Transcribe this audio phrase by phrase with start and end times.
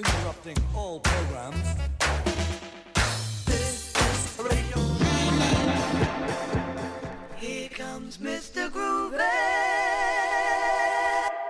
[0.00, 1.62] interrupting all programs.
[3.44, 4.80] This is radio.
[7.36, 8.70] Here comes Mr.
[8.70, 9.18] Groovy.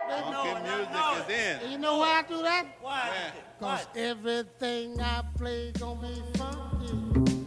[0.09, 1.71] Funky music is in.
[1.71, 2.67] You know why I do that?
[2.81, 3.33] Why?
[3.61, 7.40] Cause everything I play gonna be funky.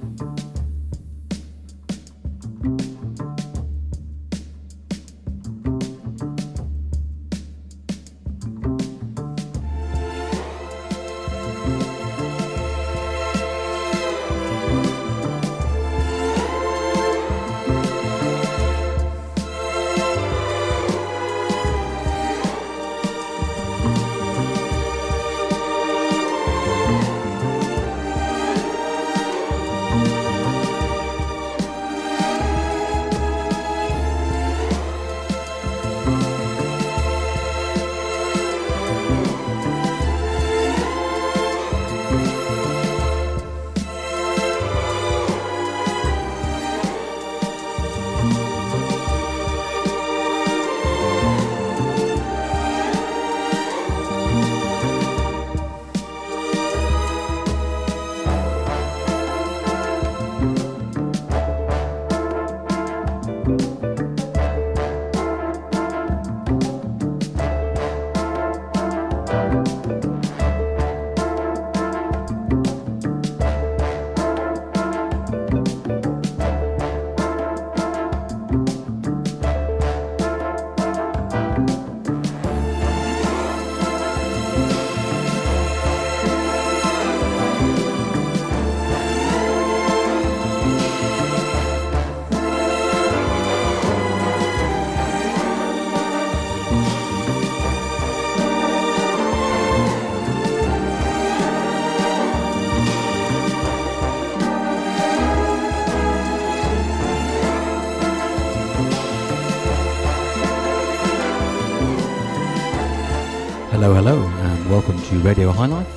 [115.04, 115.94] To Radio High Life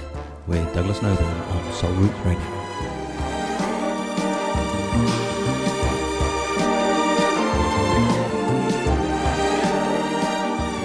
[0.48, 2.40] with Douglas Noble on Soul Roots Radio.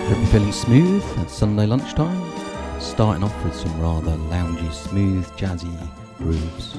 [0.07, 2.31] Hope you're feeling smooth at Sunday lunchtime.
[2.79, 5.75] Starting off with some rather loungy, smooth, jazzy
[6.17, 6.77] grooves.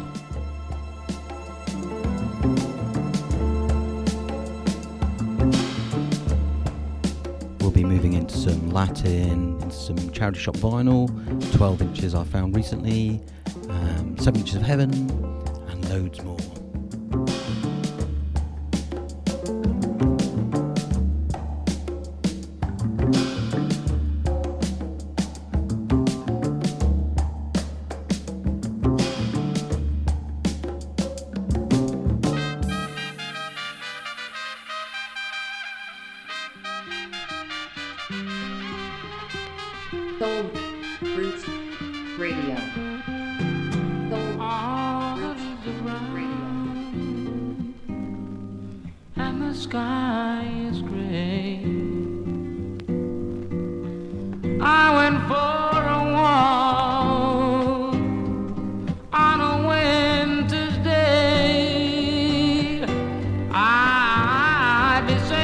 [10.22, 11.08] Charity shop vinyl,
[11.56, 13.20] 12 inches I found recently,
[13.68, 14.92] um, 7 inches of heaven,
[15.68, 16.31] and loads more.
[65.12, 65.41] Be safe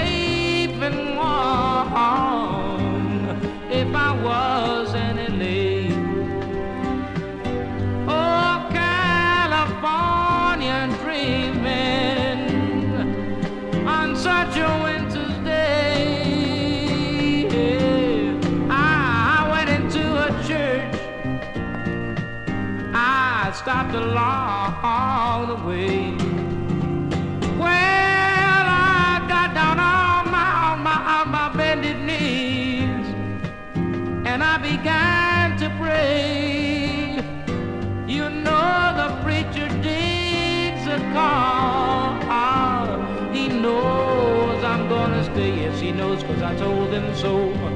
[46.29, 47.68] cause I told him so.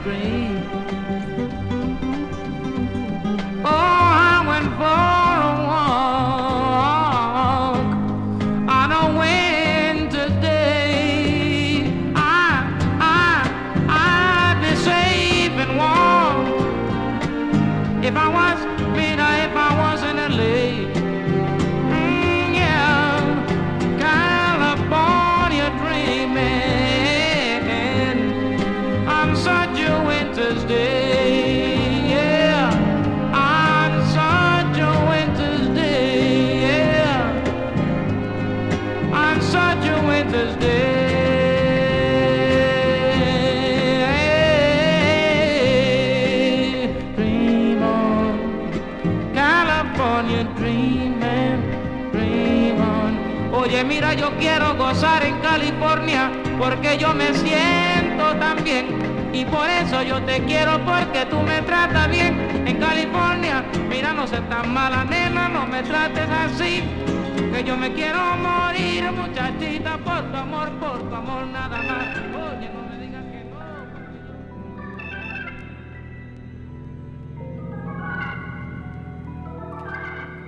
[0.00, 0.39] screen.
[56.70, 58.86] Porque yo me siento tan bien.
[59.32, 63.64] Y por eso yo te quiero porque tú me tratas bien en California.
[63.88, 66.82] Mira, no seas tan mala nena, no me trates así.
[67.52, 72.16] Que yo me quiero morir, muchachita, por tu amor, por tu amor, nada más.
[72.16, 73.58] Oye, no me digas que no.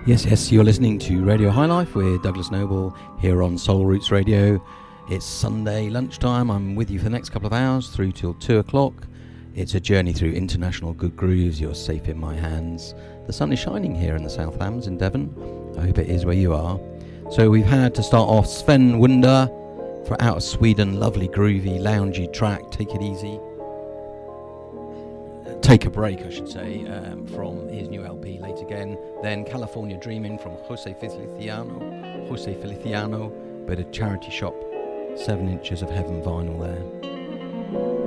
[0.06, 4.12] Yes, yes, you're listening to Radio High Life with Douglas Noble here on Soul Roots
[4.12, 4.60] Radio.
[5.08, 6.48] It's Sunday lunchtime.
[6.48, 8.94] I'm with you for the next couple of hours through till 2 o'clock.
[9.54, 11.60] It's a journey through international good grooves.
[11.60, 12.94] You're safe in my hands.
[13.26, 15.34] The sun is shining here in the Southlands in Devon.
[15.76, 16.80] I hope it is where you are.
[17.32, 19.48] So we've had to start off Sven Wunder
[20.06, 21.00] for Out of Sweden.
[21.00, 22.70] Lovely, groovy, loungy track.
[22.70, 23.40] Take it easy.
[25.62, 28.96] Take a break, I should say, um, from his new LP late again.
[29.20, 31.80] Then California Dreaming from Jose Feliciano.
[32.28, 33.30] Jose Feliciano,
[33.66, 34.54] bit of charity shop,
[35.16, 38.01] seven inches of heaven vinyl there.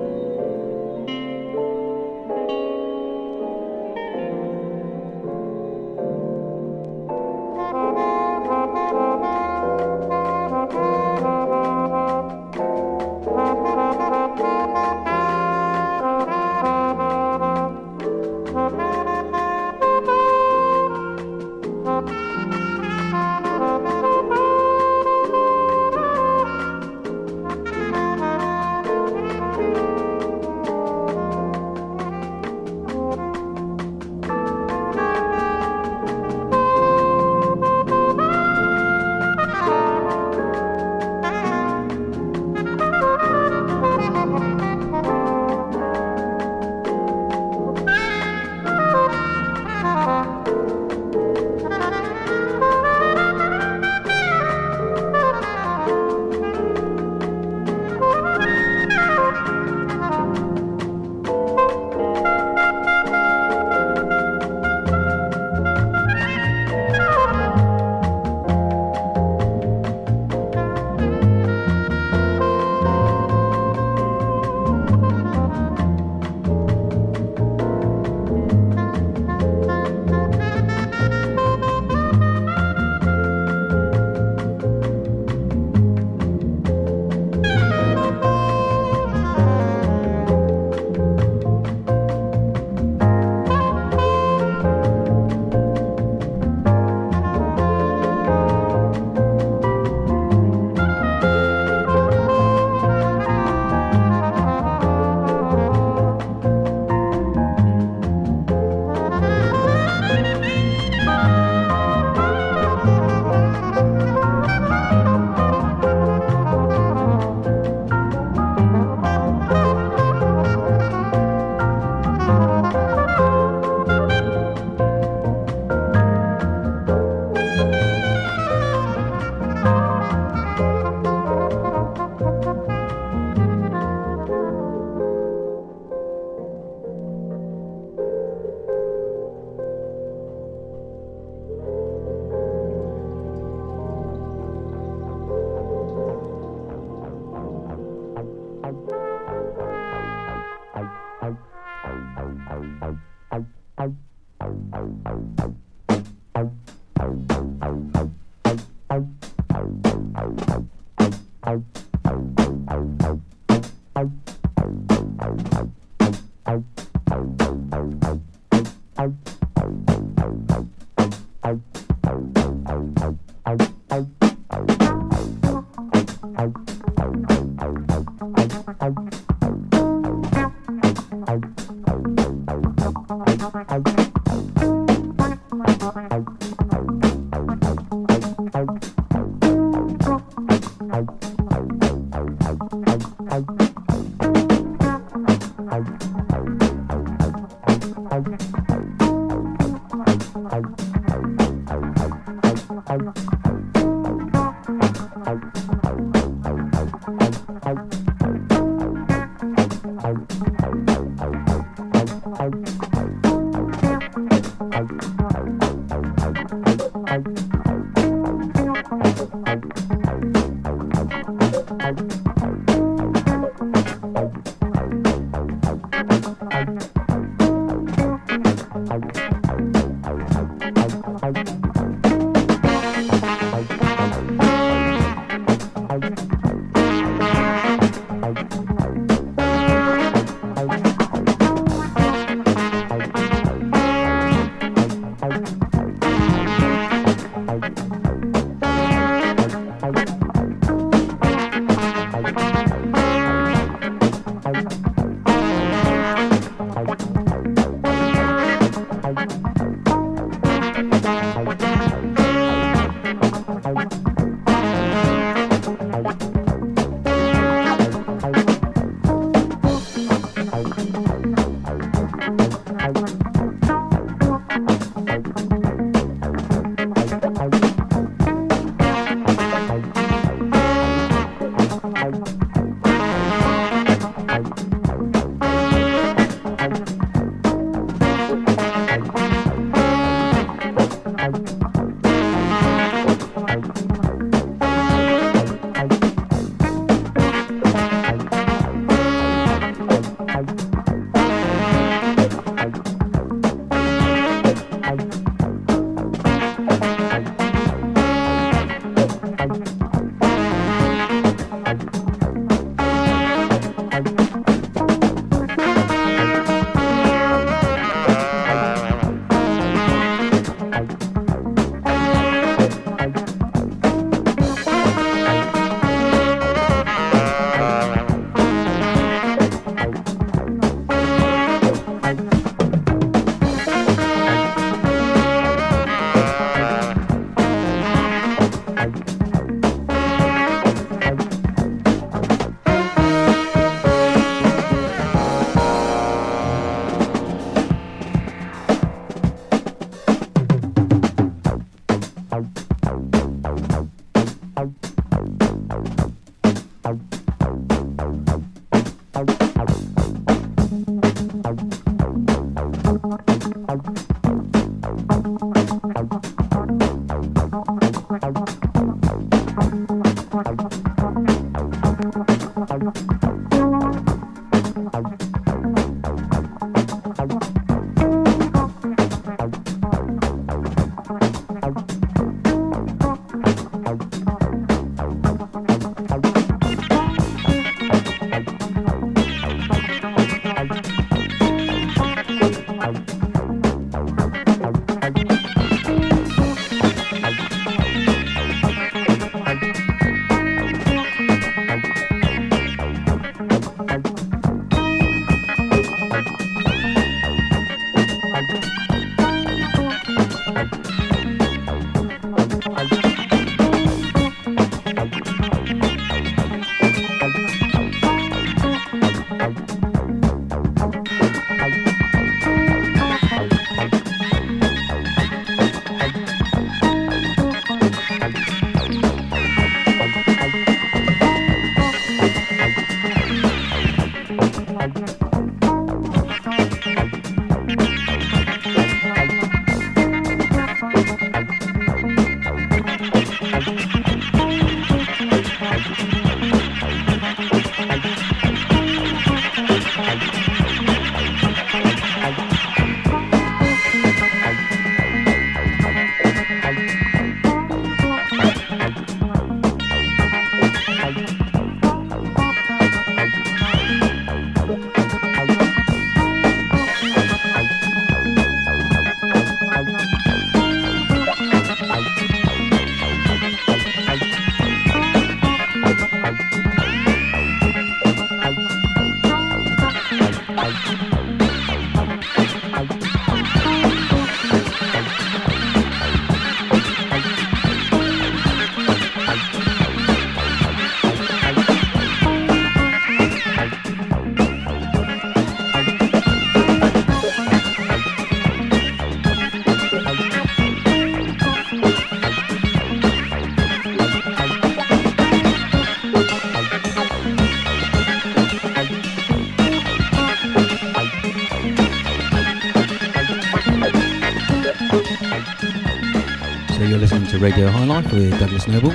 [518.05, 518.89] High with Douglas Noble.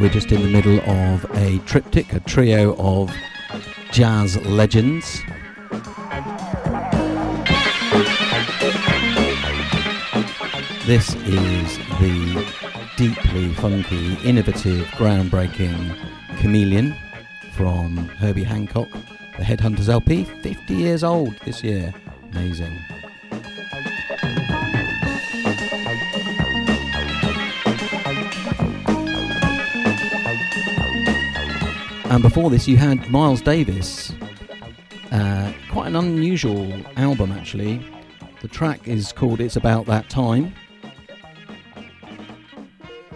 [0.00, 3.14] We're just in the middle of a triptych, a trio of
[3.90, 5.22] jazz legends.
[10.86, 12.46] This is the
[12.96, 15.96] deeply funky, innovative, groundbreaking
[16.38, 16.94] Chameleon
[17.54, 18.90] from Herbie Hancock,
[19.38, 21.94] the Headhunters LP, 50 years old this year.
[22.32, 22.78] Amazing.
[32.12, 34.12] And before this, you had Miles Davis.
[35.10, 37.82] Uh, quite an unusual album, actually.
[38.42, 40.52] The track is called It's About That Time.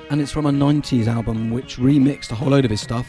[0.08, 3.06] And it's from a 90s album which remixed a whole load of his stuff.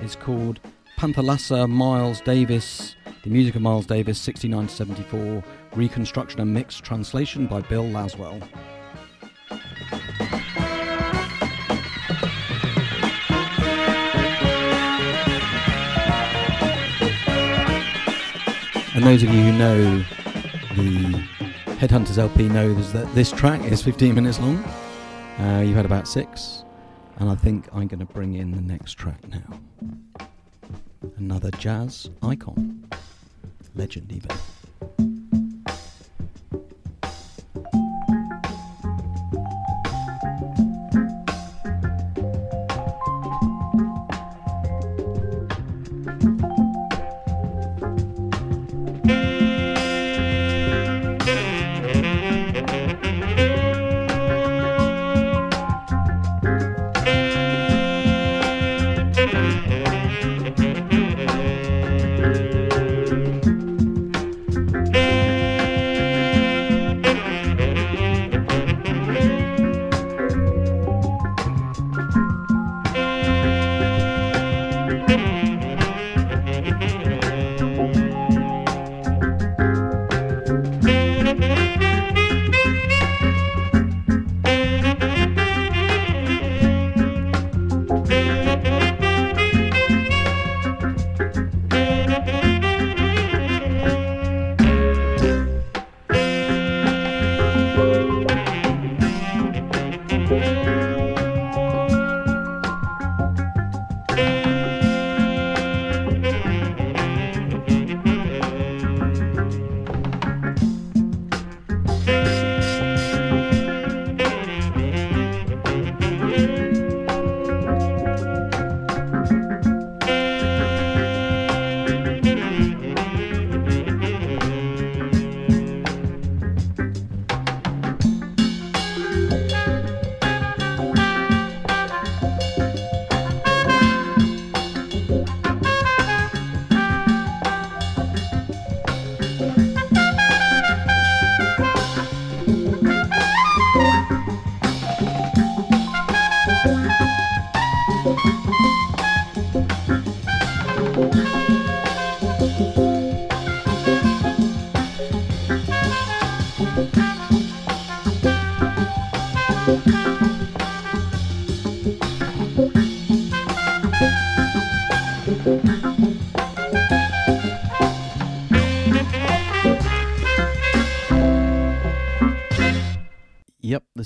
[0.00, 0.60] It's called
[0.98, 5.44] Panthalassa Miles Davis, the music of Miles Davis, 69 to 74,
[5.74, 8.42] reconstruction and mix, translation by Bill Laswell.
[18.98, 19.98] And those of you who know
[20.74, 21.22] the
[21.78, 24.56] Headhunters LP know that this track is 15 minutes long.
[25.38, 26.64] Uh, you've had about six,
[27.18, 29.60] and I think I'm going to bring in the next track now.
[31.16, 32.88] Another jazz icon,
[33.76, 34.32] legend even.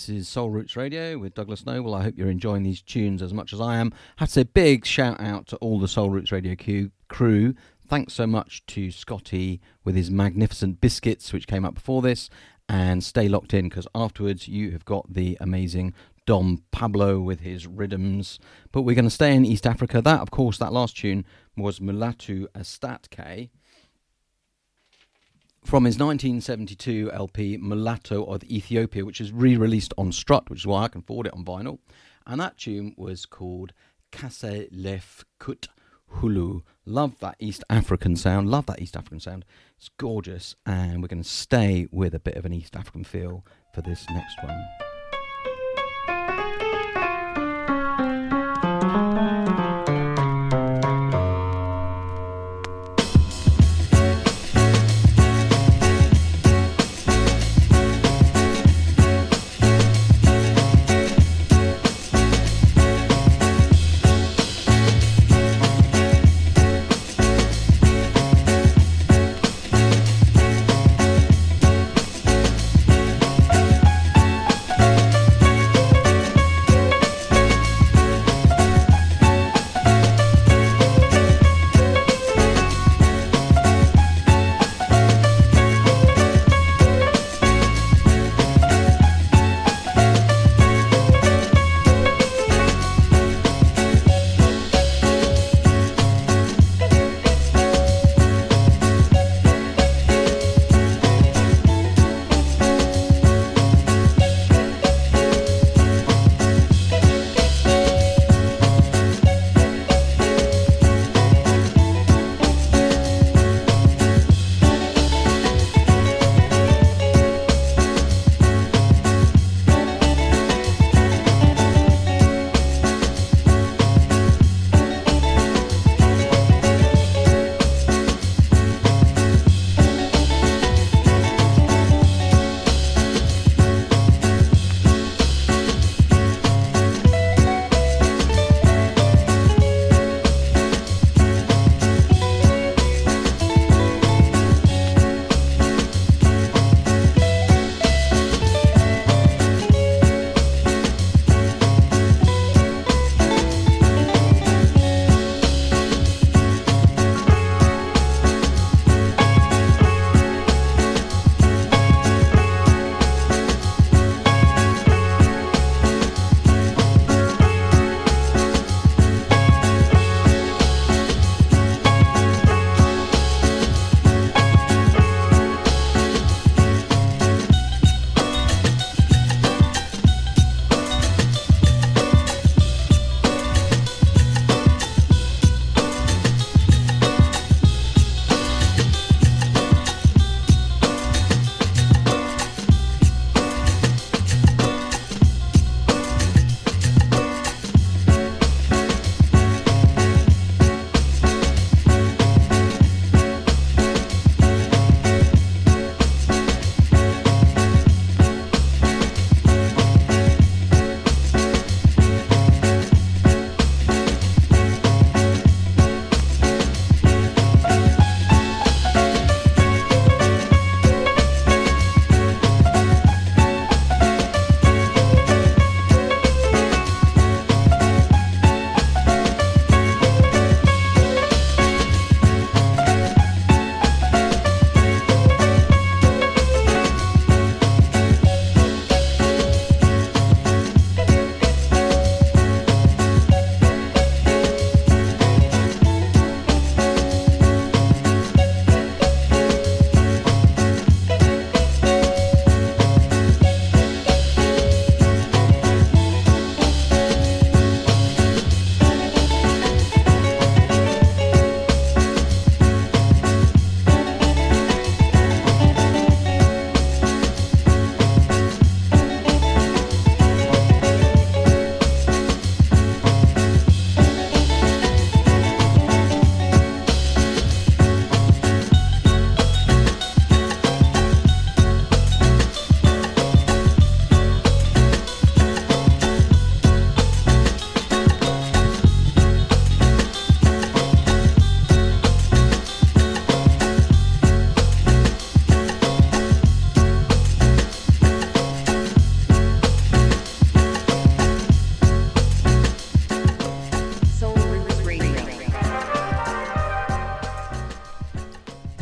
[0.06, 1.94] This is Soul Roots Radio with Douglas Noble.
[1.94, 3.92] I hope you're enjoying these tunes as much as I am.
[4.18, 6.56] I have to say big shout out to all the Soul Roots Radio
[7.08, 7.54] crew.
[7.86, 12.30] Thanks so much to Scotty with his magnificent biscuits, which came up before this.
[12.68, 15.94] And stay locked in because afterwards you have got the amazing
[16.26, 18.40] Dom Pablo with his rhythms.
[18.72, 20.02] But we're going to stay in East Africa.
[20.02, 21.24] That, of course, that last tune
[21.56, 23.50] was Mulatu Astatke
[25.64, 30.84] from his 1972 LP Mulatu of Ethiopia, which is re-released on Strut, which is why
[30.84, 31.78] I can afford it on vinyl.
[32.26, 33.72] And that tune was called
[34.10, 35.68] Kase Lef Kut
[36.16, 36.62] Hulu.
[36.84, 38.50] Love that East African sound.
[38.50, 39.44] Love that East African sound.
[39.76, 43.44] It's gorgeous, and we're going to stay with a bit of an East African feel
[43.74, 44.81] for this next one.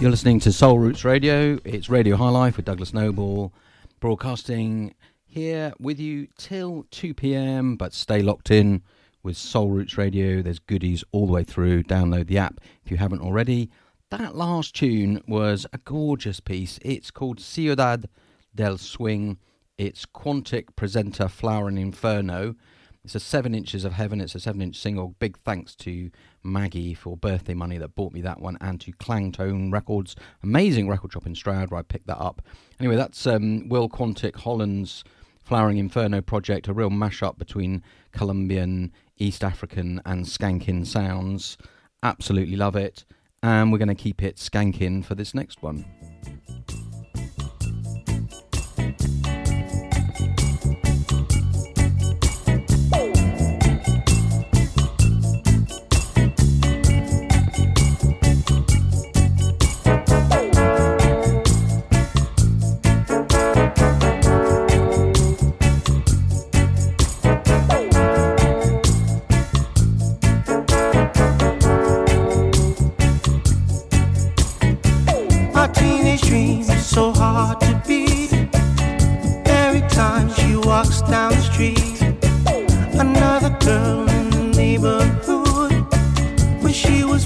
[0.01, 1.59] You're listening to Soul Roots Radio.
[1.63, 3.53] It's Radio High Life with Douglas Noble,
[4.01, 4.95] broadcasting
[5.27, 7.77] here with you till 2 p.m.
[7.77, 8.83] But stay locked in
[9.23, 10.41] with Soul Roots Radio.
[10.41, 11.83] There's goodies all the way through.
[11.83, 13.69] Download the app if you haven't already.
[14.09, 16.79] That last tune was a gorgeous piece.
[16.81, 18.09] It's called Ciudad
[18.55, 19.37] del Swing.
[19.77, 22.55] It's Quantic Presenta Flowering Inferno.
[23.05, 24.21] It's a seven inches of heaven.
[24.21, 25.15] It's a seven inch single.
[25.19, 26.11] Big thanks to
[26.43, 31.13] Maggie for birthday money that bought me that one, and to Clangtone Records, amazing record
[31.13, 32.43] shop in Stroud where I picked that up.
[32.79, 35.03] Anyway, that's um, Will Quantic Holland's
[35.43, 37.83] Flowering Inferno project, a real mashup between
[38.13, 41.57] Colombian, East African, and skanking sounds.
[42.03, 43.05] Absolutely love it,
[43.43, 45.87] and we're going to keep it skanking for this next one.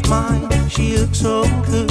[0.09, 0.69] mine.
[0.69, 1.91] She looks so good.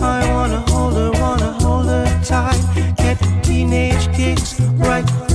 [0.00, 2.60] I wanna hold her, wanna hold her tight.
[2.96, 5.27] Get teenage kicks right.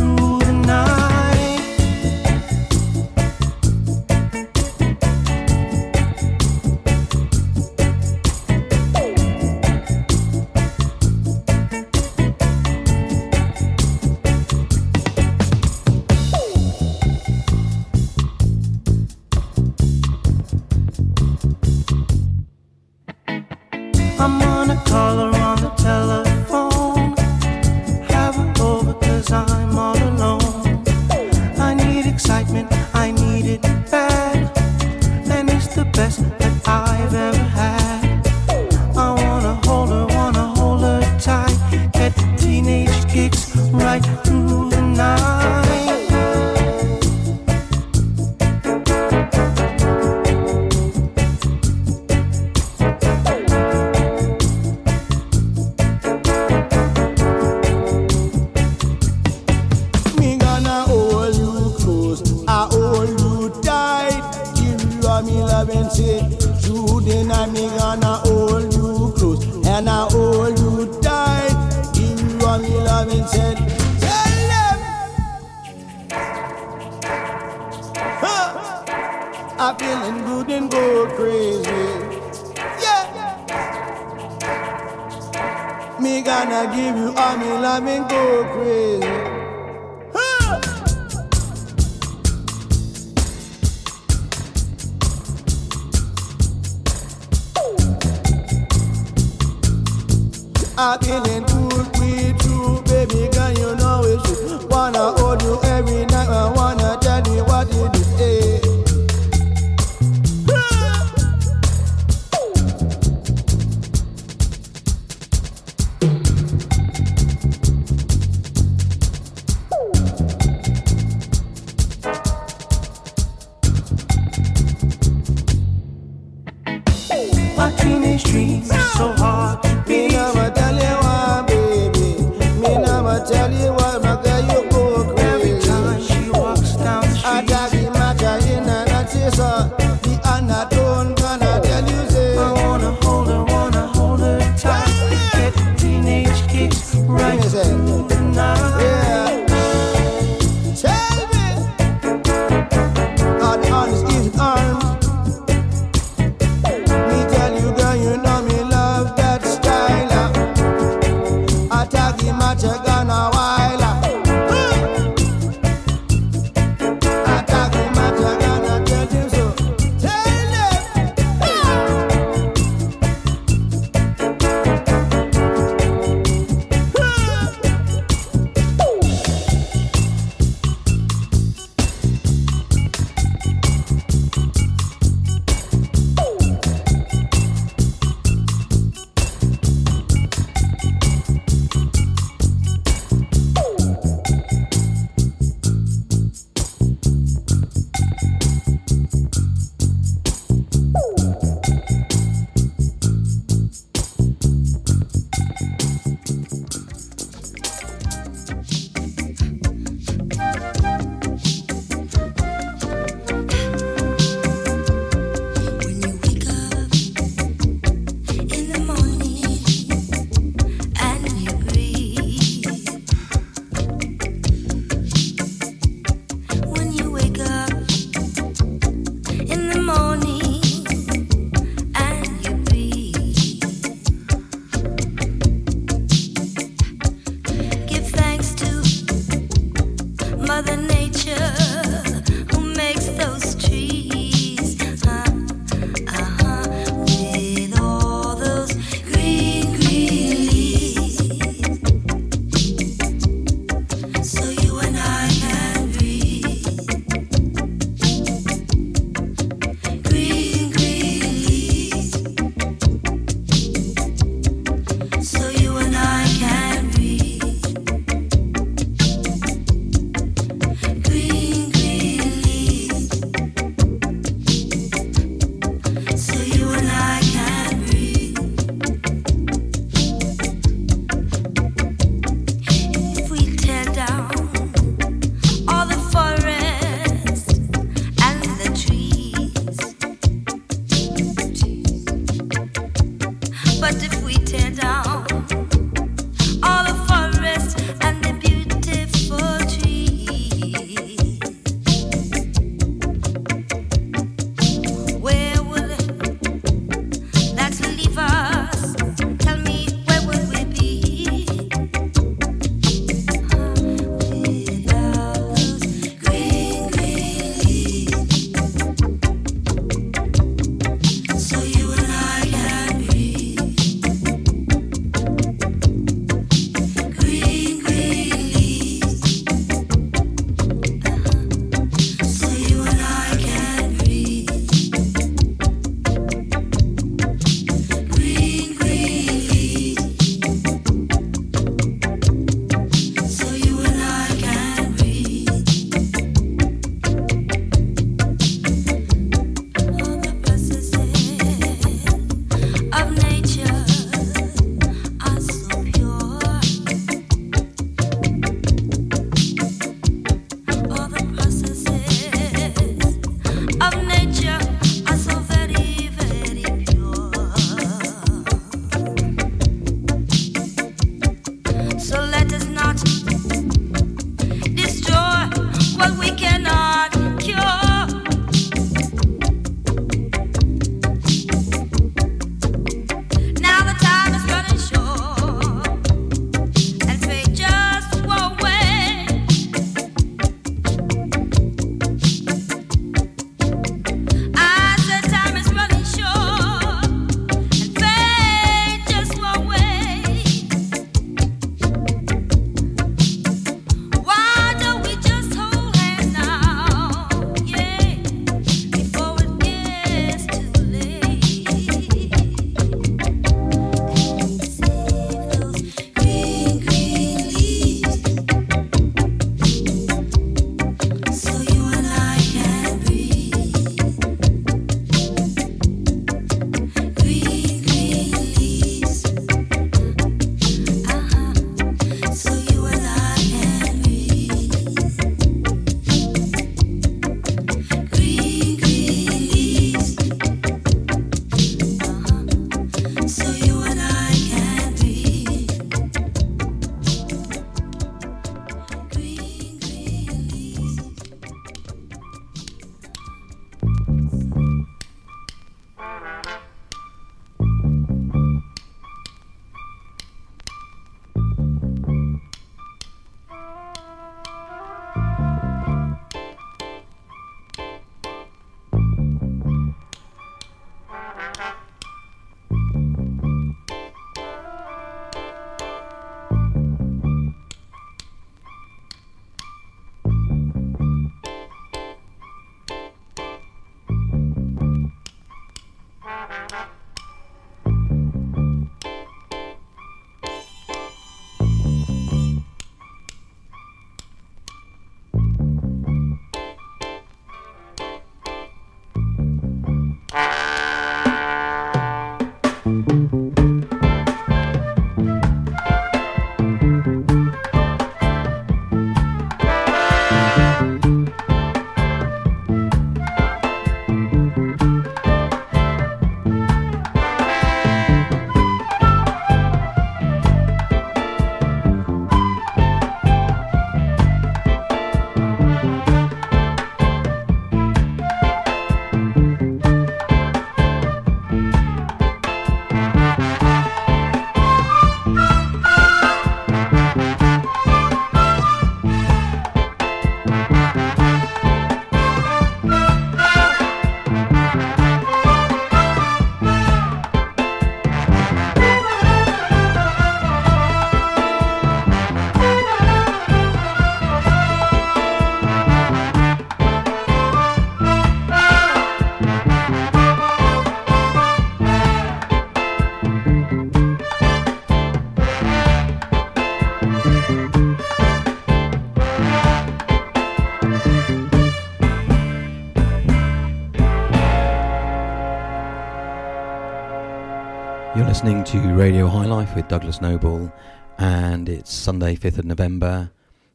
[578.73, 580.73] To Radio High Life with Douglas Noble,
[581.19, 583.29] and it's Sunday, 5th of November.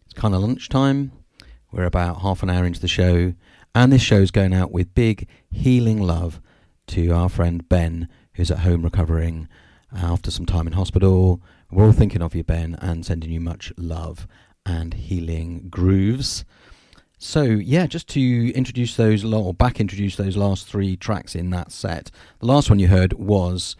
[0.04, 1.12] It's kind of lunchtime.
[1.70, 3.32] We're about half an hour into the show,
[3.76, 6.40] and this show's going out with big healing love
[6.88, 9.46] to our friend Ben, who's at home recovering
[9.92, 11.40] after some time in hospital.
[11.70, 14.26] We're all thinking of you, Ben, and sending you much love
[14.66, 16.44] and healing grooves.
[17.18, 21.70] So yeah, just to introduce those, or back introduce those last three tracks in that
[21.70, 22.10] set.
[22.40, 23.76] The last one you heard was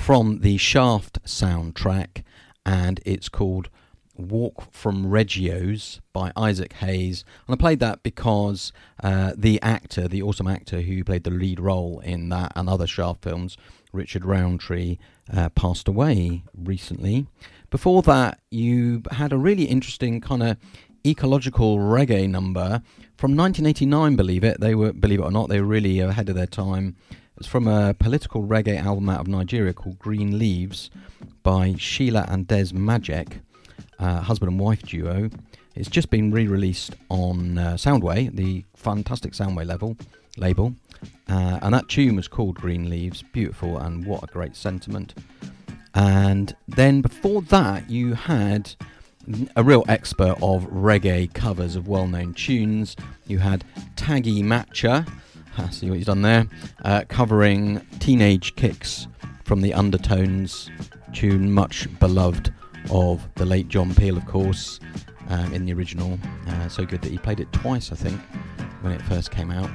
[0.00, 2.24] from the Shaft soundtrack,
[2.64, 3.68] and it's called
[4.16, 7.22] Walk from Regio's by Isaac Hayes.
[7.46, 8.72] And I played that because
[9.04, 12.86] uh, the actor, the awesome actor who played the lead role in that and other
[12.86, 13.58] Shaft films,
[13.92, 14.96] Richard Roundtree,
[15.32, 17.26] uh, passed away recently.
[17.68, 20.56] Before that, you had a really interesting kind of
[21.06, 22.82] ecological reggae number
[23.16, 24.16] from 1989.
[24.16, 26.96] Believe it, they were believe it or not, they were really ahead of their time.
[27.40, 30.90] It's from a political reggae album out of Nigeria called Green Leaves
[31.42, 33.40] by Sheila and Des Majek,
[33.98, 35.30] uh, husband and wife duo.
[35.74, 39.96] It's just been re-released on uh, Soundway, the fantastic Soundway level
[40.36, 40.74] label,
[41.30, 43.22] uh, and that tune was called Green Leaves.
[43.32, 45.14] Beautiful, and what a great sentiment.
[45.94, 48.74] And then before that, you had
[49.56, 52.96] a real expert of reggae covers of well-known tunes.
[53.26, 53.64] You had
[53.96, 55.10] Taggy Matcher
[55.70, 56.46] see what he's done there.
[56.84, 59.06] Uh, covering Teenage Kicks
[59.44, 60.70] from the Undertones
[61.12, 62.52] tune, much beloved
[62.90, 64.80] of the late John Peel, of course,
[65.28, 66.18] um, in the original.
[66.48, 68.20] Uh, so good that he played it twice, I think,
[68.82, 69.70] when it first came out.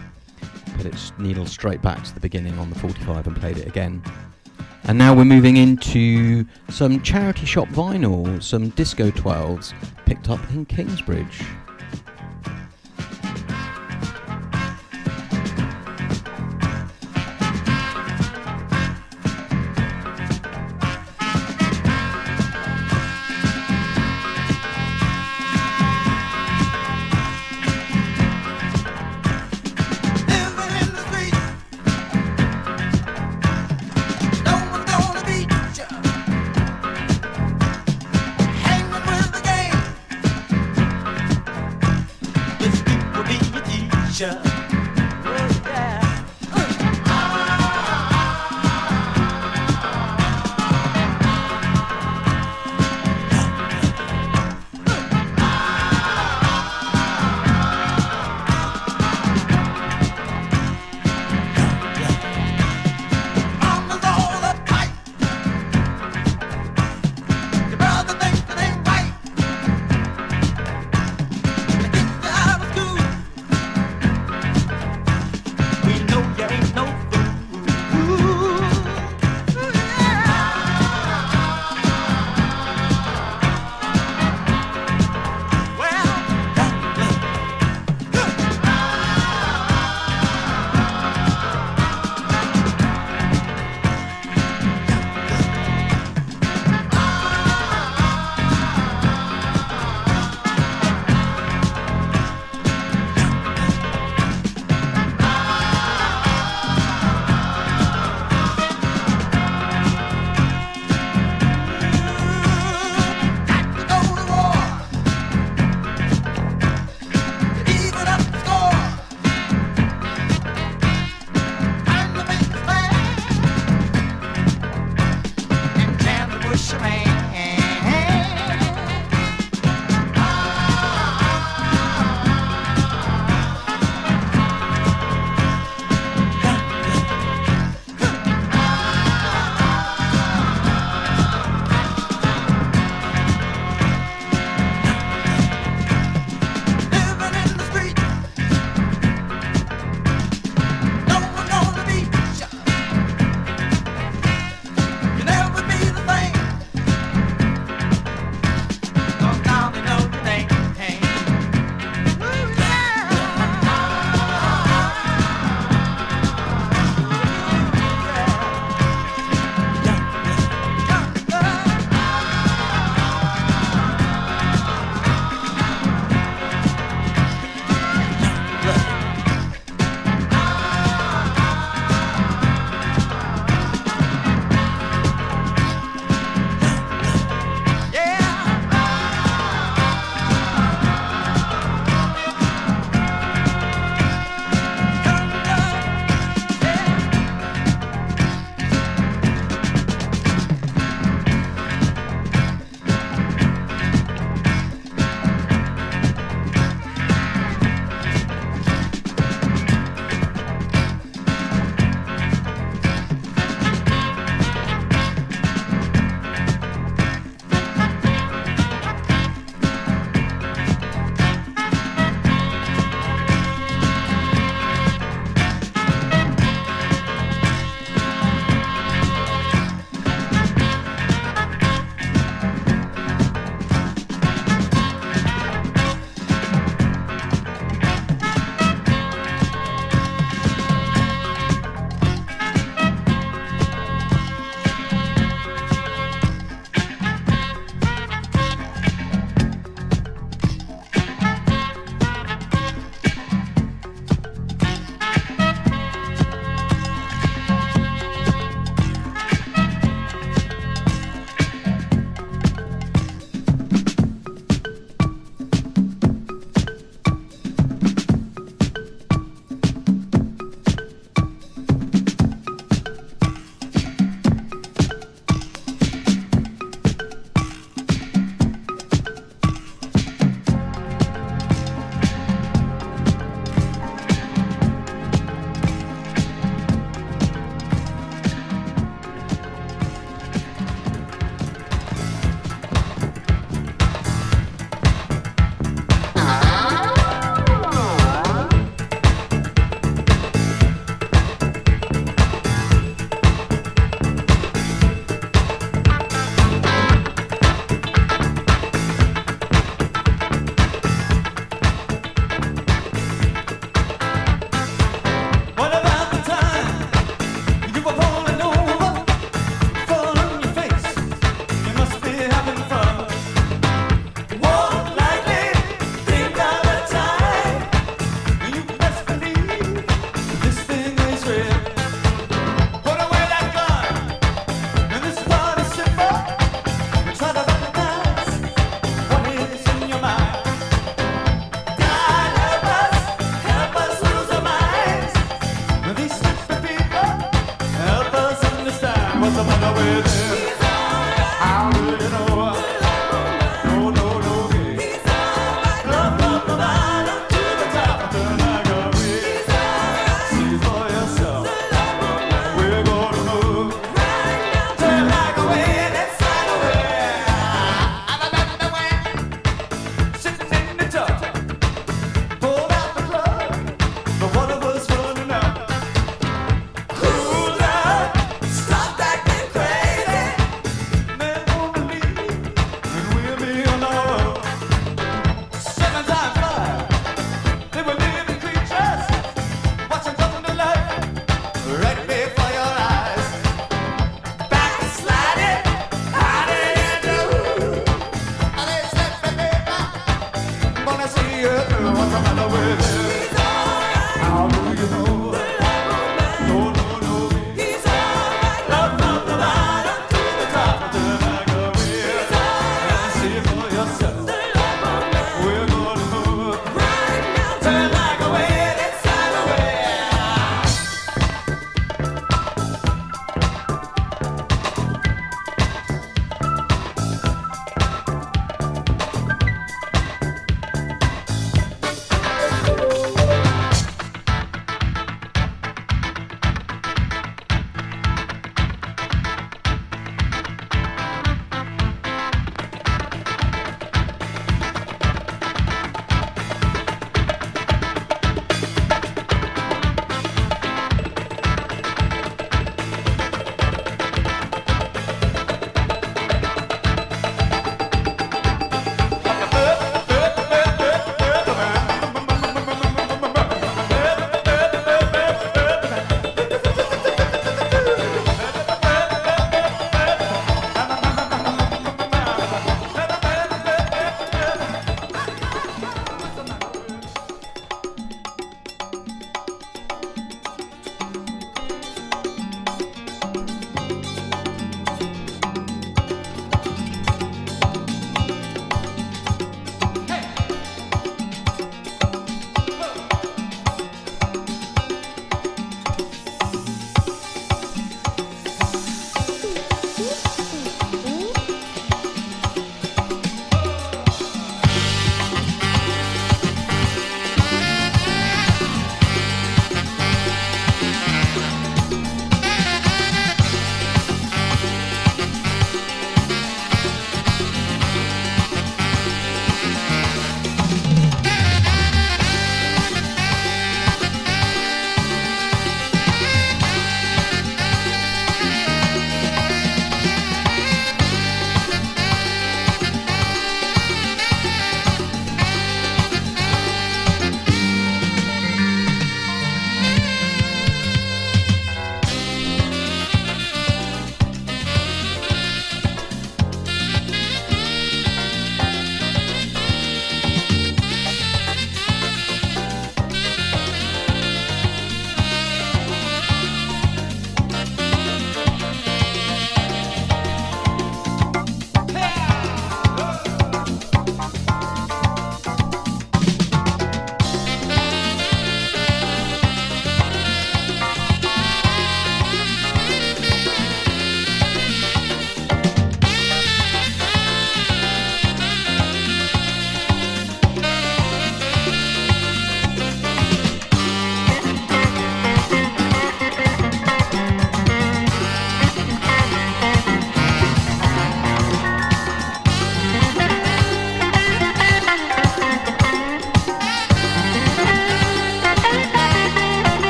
[0.78, 4.02] Put its needle straight back to the beginning on the 45 and played it again.
[4.86, 9.74] And now we're moving into some charity shop vinyl, some Disco 12s
[10.06, 11.42] picked up in Kingsbridge.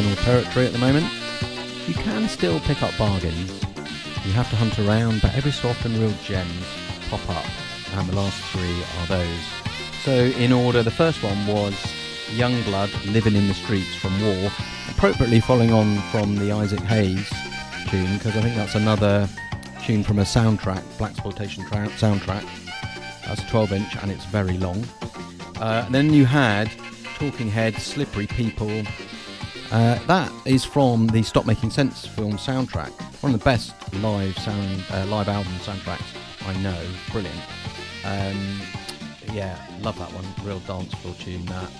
[0.00, 1.06] Vinyl territory at the moment.
[1.86, 3.50] You can still pick up bargains.
[4.24, 6.64] You have to hunt around, but every so often real gems
[7.10, 7.44] pop up,
[7.94, 9.40] and the last three are those.
[10.02, 11.74] So in order, the first one was
[12.28, 14.50] Youngblood, Living in the Streets from War,
[14.90, 17.28] appropriately following on from the Isaac Hayes
[17.88, 19.28] tune, because I think that's another
[19.82, 22.46] tune from a soundtrack, Blaxploitation tra- soundtrack.
[23.26, 24.84] That's a 12 inch and it's very long.
[25.56, 26.70] Uh, then you had
[27.16, 28.82] Talking Heads, Slippery People.
[29.70, 32.90] Uh, that is from the Stop Making Sense film soundtrack.
[33.22, 36.16] One of the best live sound, uh, live album soundtracks
[36.46, 36.76] I know.
[37.12, 37.40] Brilliant.
[38.04, 38.60] Um,
[39.32, 40.24] yeah, love that one.
[40.44, 41.70] Real dance floor tune that.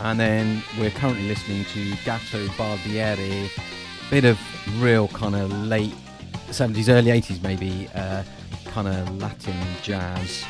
[0.00, 3.50] And then we're currently listening to Gato Barbieri.
[4.10, 4.38] Bit of
[4.82, 5.94] real kind of late
[6.48, 8.22] 70s, early 80s maybe, uh,
[8.66, 10.44] kind of Latin jazz.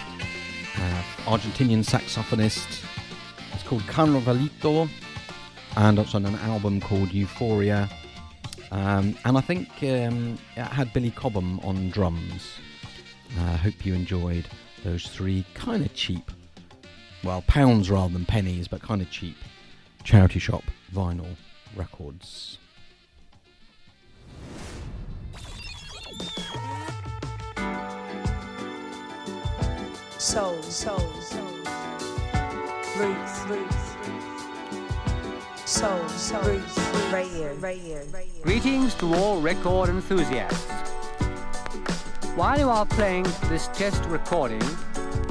[0.76, 2.84] Uh, Argentinian saxophonist.
[3.53, 4.89] It's called Carnavalito,
[5.79, 7.89] and it's on an album called Euphoria.
[8.72, 12.59] Um, and I think um, it had Billy Cobham on drums.
[13.39, 14.47] I uh, hope you enjoyed
[14.85, 16.31] those three kind of cheap,
[17.22, 19.37] well, pounds rather than pennies, but kind of cheap
[20.03, 21.37] charity shop vinyl
[21.76, 22.59] records.
[30.18, 31.41] soul, soul, soul,
[32.99, 33.88] roots, roots,
[35.68, 36.60] soul, soul,
[37.12, 38.02] radio, radio.
[38.42, 40.64] Greetings to all record enthusiasts.
[42.36, 44.62] While you are playing this test recording,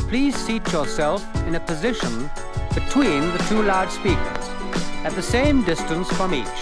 [0.09, 2.29] please seat yourself in a position
[2.75, 4.49] between the two loudspeakers,
[5.03, 6.61] at the same distance from each.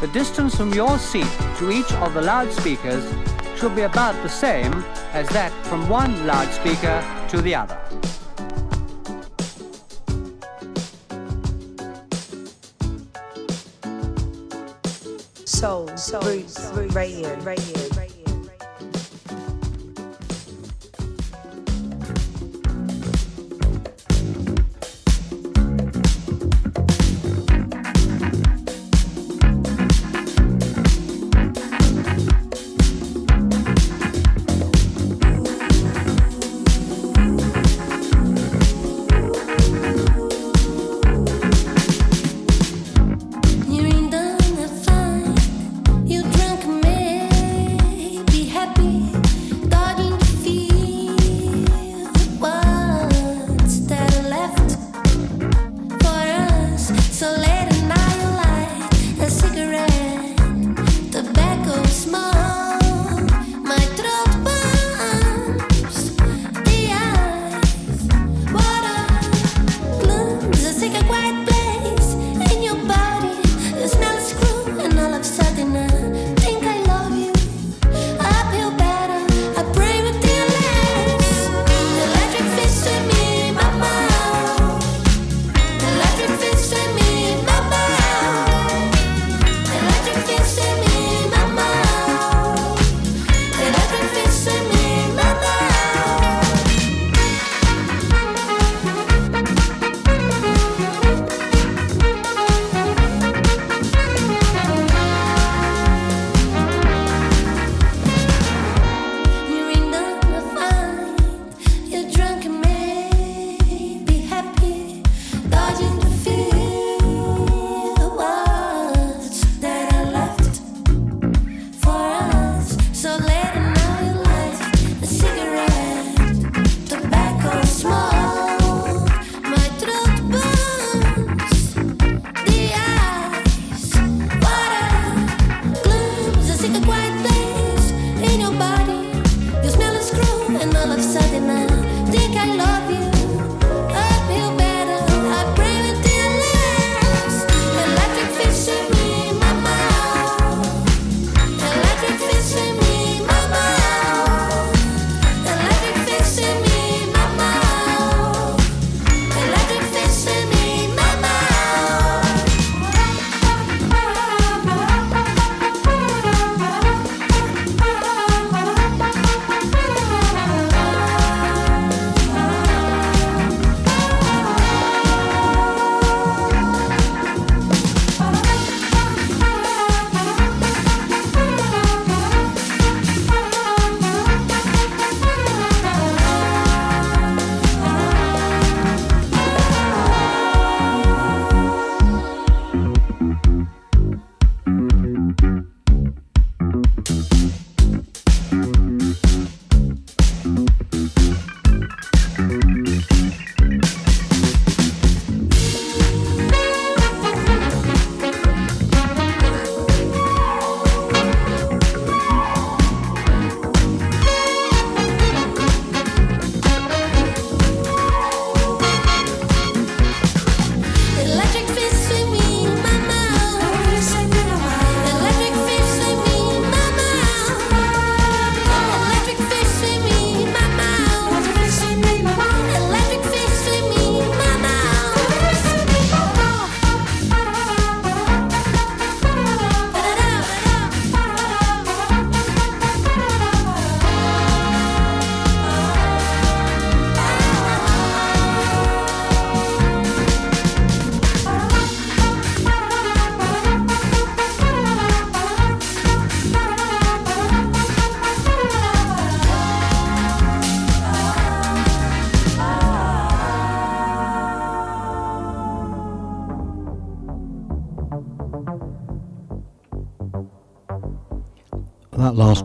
[0.00, 3.08] The distance from your seat to each of the loudspeakers
[3.56, 7.78] should be about the same as that from one loudspeaker to the other.
[15.64, 17.83] Soul, soul, roots, roots, radio, radio,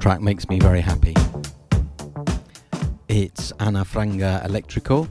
[0.10, 1.14] track makes me very happy.
[3.08, 5.08] It's Ana Frango Electrico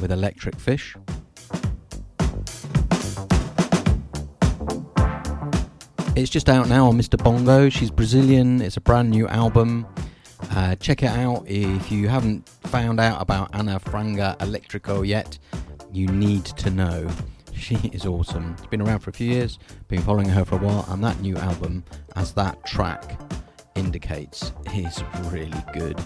[0.00, 0.96] with Electric Fish.
[6.14, 7.20] It's just out now on Mr.
[7.20, 7.68] Bongo.
[7.68, 8.62] She's Brazilian.
[8.62, 9.84] It's a brand new album.
[10.52, 15.40] Uh, check it out if you haven't found out about Ana Frango Electrico yet.
[15.92, 17.08] You need to know.
[17.58, 18.54] She is awesome.
[18.58, 21.18] It's been around for a few years, been following her for a while, and that
[21.22, 21.84] new album,
[22.14, 23.15] has that track
[23.76, 25.96] indicates, is really good.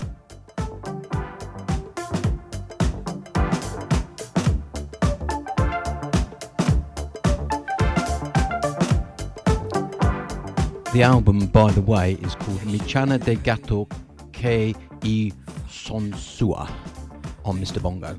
[10.92, 13.86] The album, by the way, is called Michana de Gato
[14.32, 15.32] K E
[15.68, 16.68] Sonsua
[17.44, 17.80] on Mr.
[17.80, 18.16] Bongo.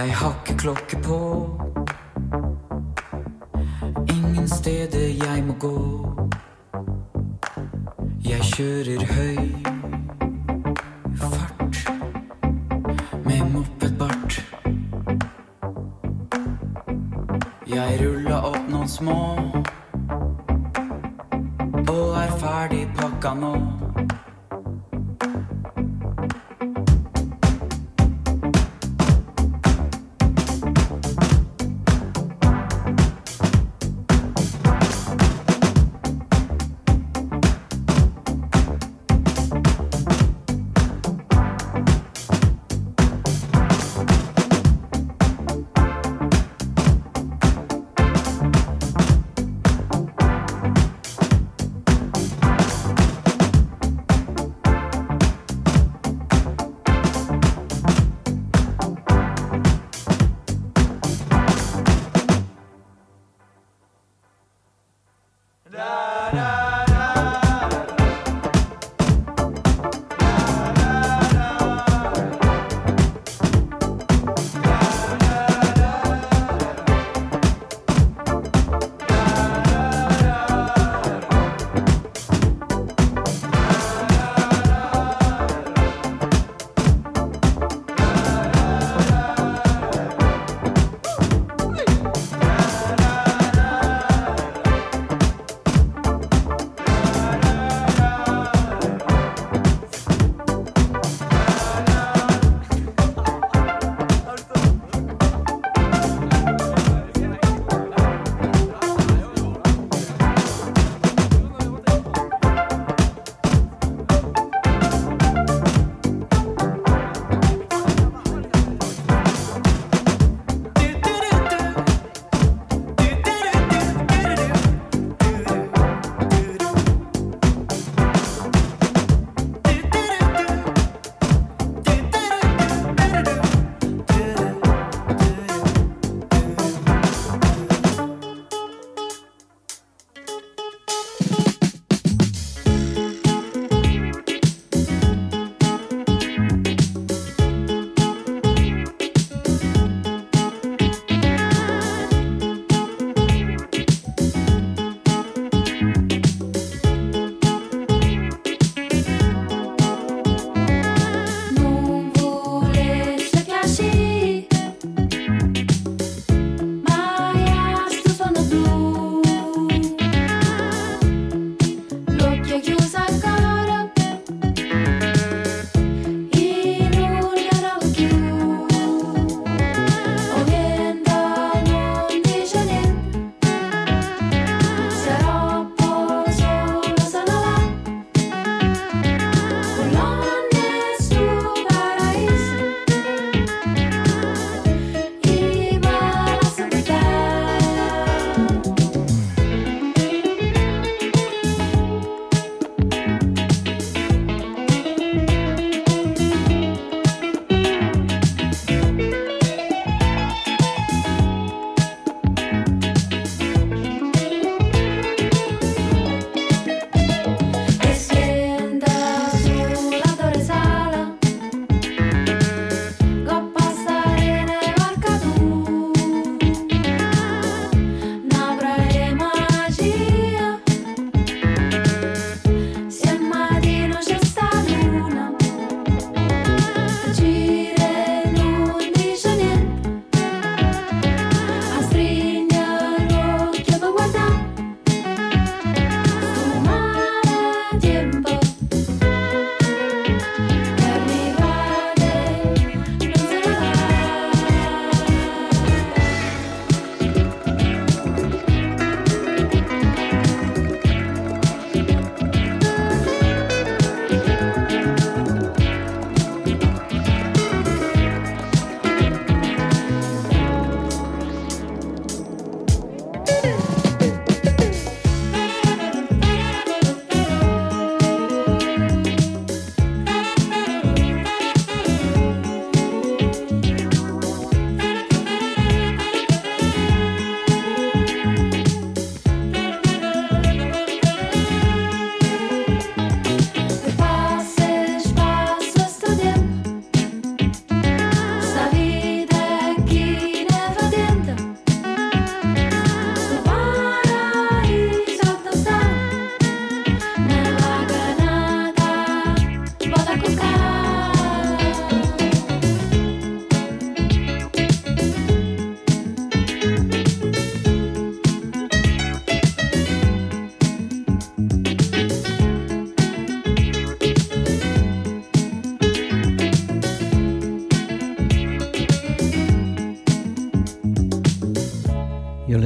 [0.00, 1.59] Jeg har ikke klokke på.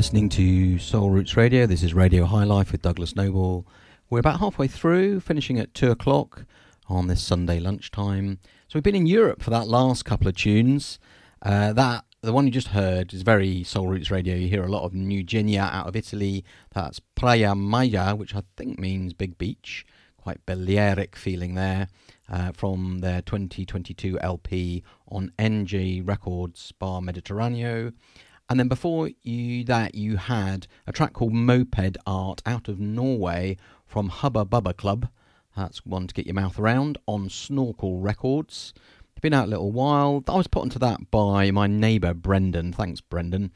[0.04, 1.64] Listening to Soul Roots Radio.
[1.64, 3.66] This is Radio High Life with Douglas Noble.
[4.10, 6.44] We're about halfway through, finishing at two o'clock
[6.90, 8.38] on this Sunday lunchtime.
[8.68, 10.98] So we've been in Europe for that last couple of tunes.
[11.40, 14.36] Uh, that the one you just heard is very Soul Roots Radio.
[14.36, 16.44] You hear a lot of Nu Genea out of Italy.
[16.74, 19.86] That's Praia Maya, which I think means big beach.
[20.18, 21.88] Quite Balearic feeling there.
[22.26, 27.92] Uh, from their 2022 LP on NG Records Bar Mediterraneo.
[28.48, 33.56] And then before you that, you had a track called Moped Art out of Norway
[33.86, 35.08] from Hubbabubbaklub.
[35.56, 38.74] That's one to get your mouth around on Snorkel Records.
[39.12, 40.22] It's been out a little while.
[40.28, 42.72] I was put onto that by my neighbour Brendan.
[42.72, 43.52] Thanks, Brendan.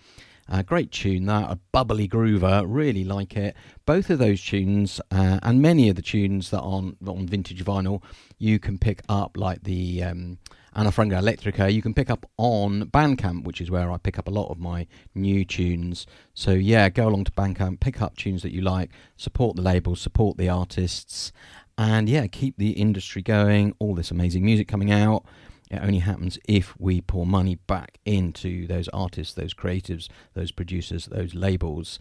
[0.48, 3.54] Uh, great tune that, a bubbly groover, really like it.
[3.84, 7.62] Both of those tunes uh, and many of the tunes that are on, on vintage
[7.62, 8.02] vinyl,
[8.38, 10.38] you can pick up, like the um,
[10.78, 14.28] Ana Frango Elétrico, you can pick up on Bandcamp, which is where I pick up
[14.28, 16.06] a lot of my new tunes.
[16.34, 20.00] So yeah, go along to Bandcamp, pick up tunes that you like, support the labels,
[20.00, 21.32] support the artists,
[21.76, 23.74] and yeah, keep the industry going.
[23.80, 25.24] All this amazing music coming out.
[25.68, 31.06] It only happens if we pour money back into those artists, those creatives, those producers,
[31.06, 31.98] those labels.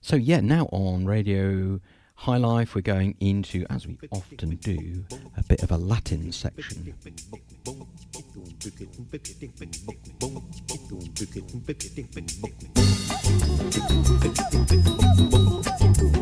[0.00, 1.78] So, yeah, now on Radio
[2.16, 5.04] High Life, we're going into, as we often do,
[5.36, 6.94] a bit of a Latin section.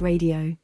[0.00, 0.56] Radio.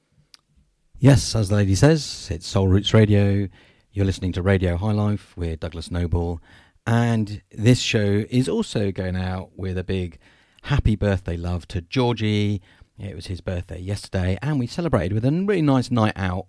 [0.98, 3.48] Yes, as the lady says, it's Soul Roots Radio.
[3.92, 6.40] You're listening to Radio High Life with Douglas Noble.
[6.86, 10.18] And this show is also going out with a big
[10.62, 12.62] happy birthday love to Georgie.
[12.98, 16.46] It was his birthday yesterday, and we celebrated with a really nice night out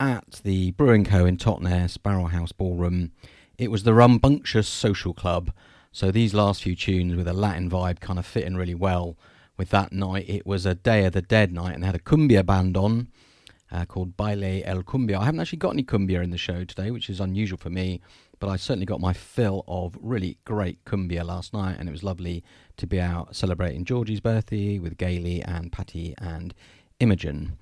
[0.00, 1.24] at the Brewing Co.
[1.24, 3.12] in Totnes, Barrel House Ballroom.
[3.58, 5.52] It was the Rumbunctious Social Club.
[5.90, 9.16] So these last few tunes with a Latin vibe kind of fit in really well
[9.58, 10.24] with that night.
[10.28, 13.08] It was a Day of the Dead night, and they had a cumbia band on
[13.70, 15.18] uh, called Baile El Cumbia.
[15.18, 18.00] I haven't actually got any cumbia in the show today, which is unusual for me,
[18.38, 22.04] but I certainly got my fill of really great cumbia last night, and it was
[22.04, 22.42] lovely
[22.76, 26.54] to be out celebrating Georgie's birthday with Gailey and Patty and
[27.00, 27.58] Imogen.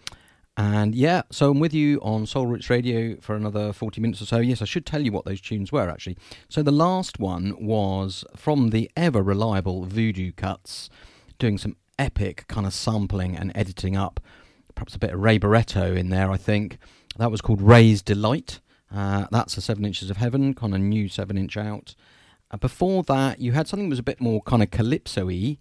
[0.58, 4.26] And yeah, so I'm with you on Soul Roots Radio for another 40 minutes or
[4.26, 4.38] so.
[4.38, 6.16] Yes, I should tell you what those tunes were actually.
[6.48, 10.88] So the last one was from the ever reliable Voodoo Cuts,
[11.38, 14.20] doing some epic kind of sampling and editing up.
[14.74, 16.78] Perhaps a bit of Ray Barretto in there, I think.
[17.16, 18.60] That was called Ray's Delight.
[18.94, 21.94] Uh, that's a 7 Inches of Heaven, kind of new 7 inch out.
[22.50, 25.58] Uh, before that, you had something that was a bit more kind of calypso y,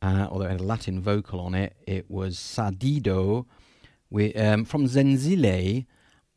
[0.00, 1.74] uh, although it had a Latin vocal on it.
[1.86, 3.46] It was Sadido
[4.12, 5.86] we um, from Zenzile.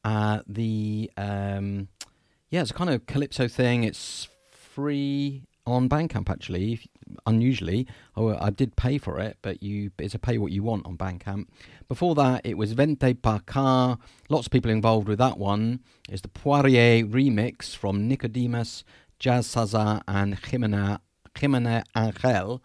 [0.03, 1.89] Uh, the um,
[2.49, 3.83] yeah, it's a kind of calypso thing.
[3.83, 6.73] It's free on Bandcamp actually.
[6.73, 6.87] If,
[7.25, 10.85] unusually, oh, I did pay for it, but you it's a pay what you want
[10.85, 11.47] on Bandcamp.
[11.87, 13.97] Before that, it was Vente Pa Ca.
[14.29, 15.81] Lots of people involved with that one.
[16.09, 18.83] It's the Poirier remix from Nicodemus,
[19.19, 20.99] Jazz Saza, and Jimena,
[21.35, 22.63] Jimena Angel.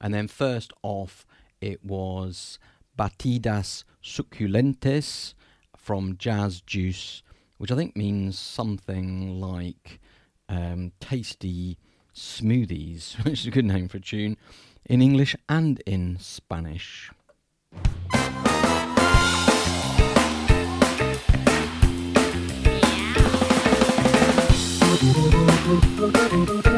[0.00, 1.24] And then first off,
[1.60, 2.58] it was
[2.98, 5.34] Batidas Succulentes
[5.76, 7.22] from Jazz Juice,
[7.58, 10.00] which I think means something like
[10.48, 11.78] um, tasty
[12.14, 14.36] Smoothies, which is a good name for a tune,
[14.86, 17.10] in English and in Spanish.
[25.72, 26.71] Yeah.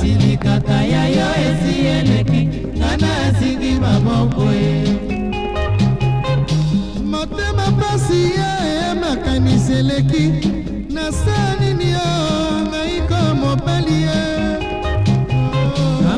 [0.00, 2.42] silikaka ya yo esi eleki
[2.76, 4.74] nga na asingi maboko ye
[7.04, 10.32] motema mpasi ye makanisi eleki
[10.94, 12.08] nasala nini yo
[12.68, 14.18] ngaiko mobali ye.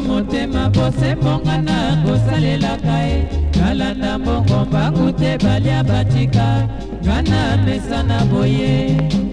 [0.08, 6.68] Motema posembonga na kosalelaka ye kalanda mbongo mbangu te balia batika
[7.04, 9.29] nga na mesa na boye.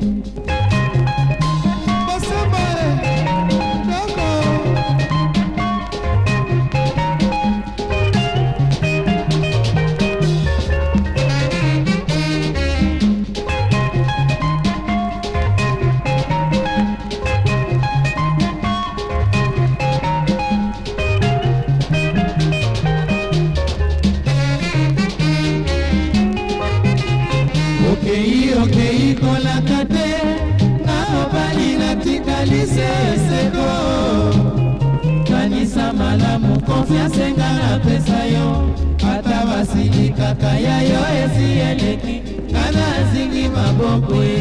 [40.48, 42.16] kaya yo esi eleki
[42.54, 44.32] kana azingi mabokwe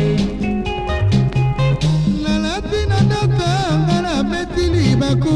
[2.24, 3.50] lalapi na ndako
[3.82, 5.30] nga na betili baku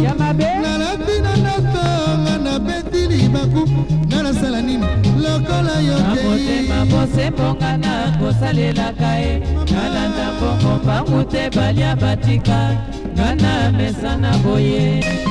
[0.63, 1.85] lalapi na ndako
[2.23, 3.63] nga na betili baku
[4.07, 4.87] nga nasala nini?
[5.23, 9.33] Lokola yokeyimotema posembonga na kosalelaka ye
[9.73, 12.61] nalanda mbongo mbangu te balia batika.
[13.15, 15.30] Nga na mesa na boye.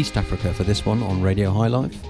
[0.00, 2.02] East Africa for this one on Radio High Life.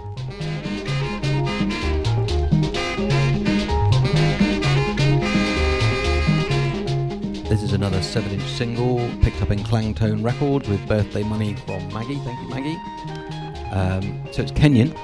[7.49, 11.93] This is another 7 inch single picked up in Clangtone Records with birthday money from
[11.93, 12.15] Maggie.
[12.19, 12.79] Thank you, Maggie.
[13.73, 14.95] Um, so it's Kenyan.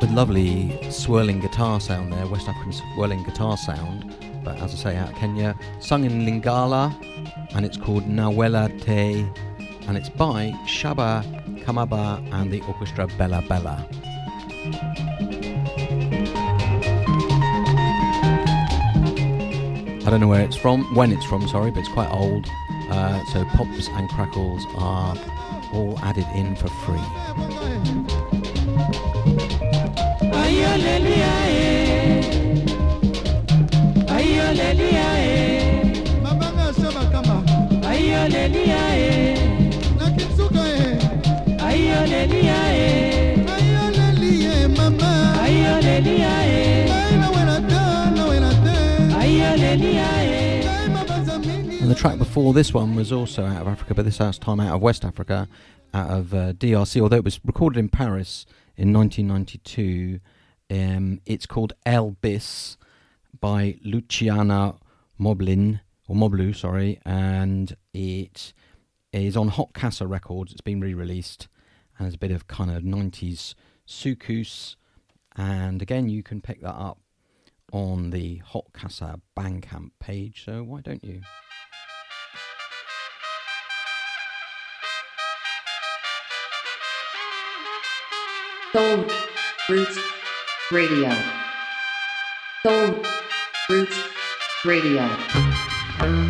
[0.00, 4.14] With lovely swirling guitar sound there, West African swirling guitar sound.
[4.44, 5.55] But as I say, out of Kenya,
[5.86, 6.92] sung in Lingala,
[7.54, 9.24] and it's called Nawela Te,
[9.86, 11.22] and it's by Shaba
[11.62, 13.86] Kamaba and the orchestra Bella Bella.
[20.04, 22.48] I don't know where it's from, when it's from, sorry, but it's quite old.
[22.90, 25.16] Uh, so pops and crackles are
[25.72, 27.55] all added in for free.
[52.36, 55.06] Before this one was also out of Africa, but this last time out of West
[55.06, 55.48] Africa,
[55.94, 58.44] out of uh, DRC, although it was recorded in Paris
[58.76, 60.20] in 1992.
[60.70, 62.76] Um, it's called El Bis
[63.40, 64.74] by Luciana
[65.18, 68.52] Moblin, or Moblu, sorry, and it
[69.14, 70.52] is on Hot Casa Records.
[70.52, 71.48] It's been re released,
[71.96, 73.54] and there's a bit of kind of 90s
[73.88, 74.76] soukous.
[75.36, 76.98] And again, you can pick that up
[77.72, 81.22] on the Hot Casa Bandcamp page, so why don't you?
[88.76, 89.06] Soul
[89.70, 89.98] Roots
[90.70, 91.10] Radio.
[92.62, 93.02] Soul
[93.70, 93.96] Roots
[94.66, 96.25] Radio.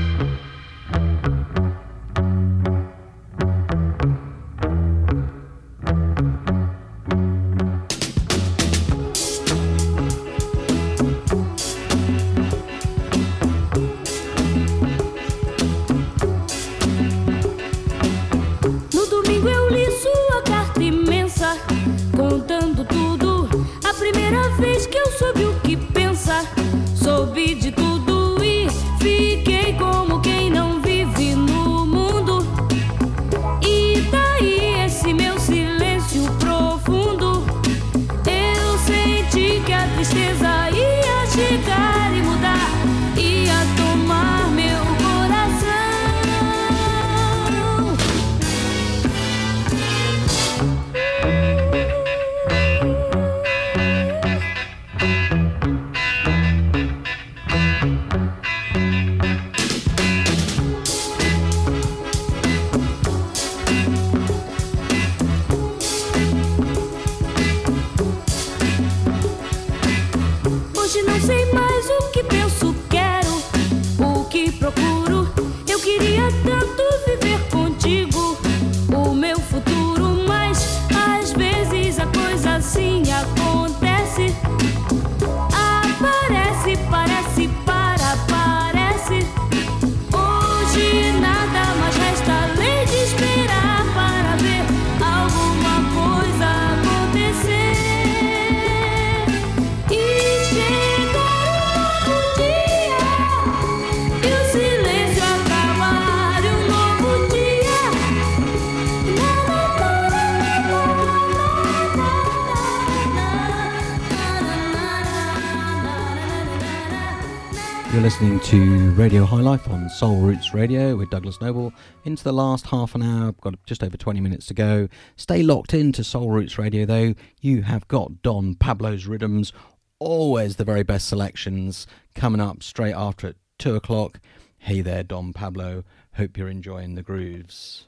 [120.52, 121.72] Radio with Douglas Noble.
[122.04, 124.88] Into the last half an hour, I've got just over 20 minutes to go.
[125.16, 127.14] Stay locked into Soul Roots Radio though.
[127.40, 129.52] You have got Don Pablo's Rhythms,
[129.98, 134.20] always the very best selections, coming up straight after at 2 o'clock.
[134.58, 135.84] Hey there, Don Pablo.
[136.14, 137.85] Hope you're enjoying the grooves.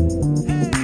[0.00, 0.79] Hey.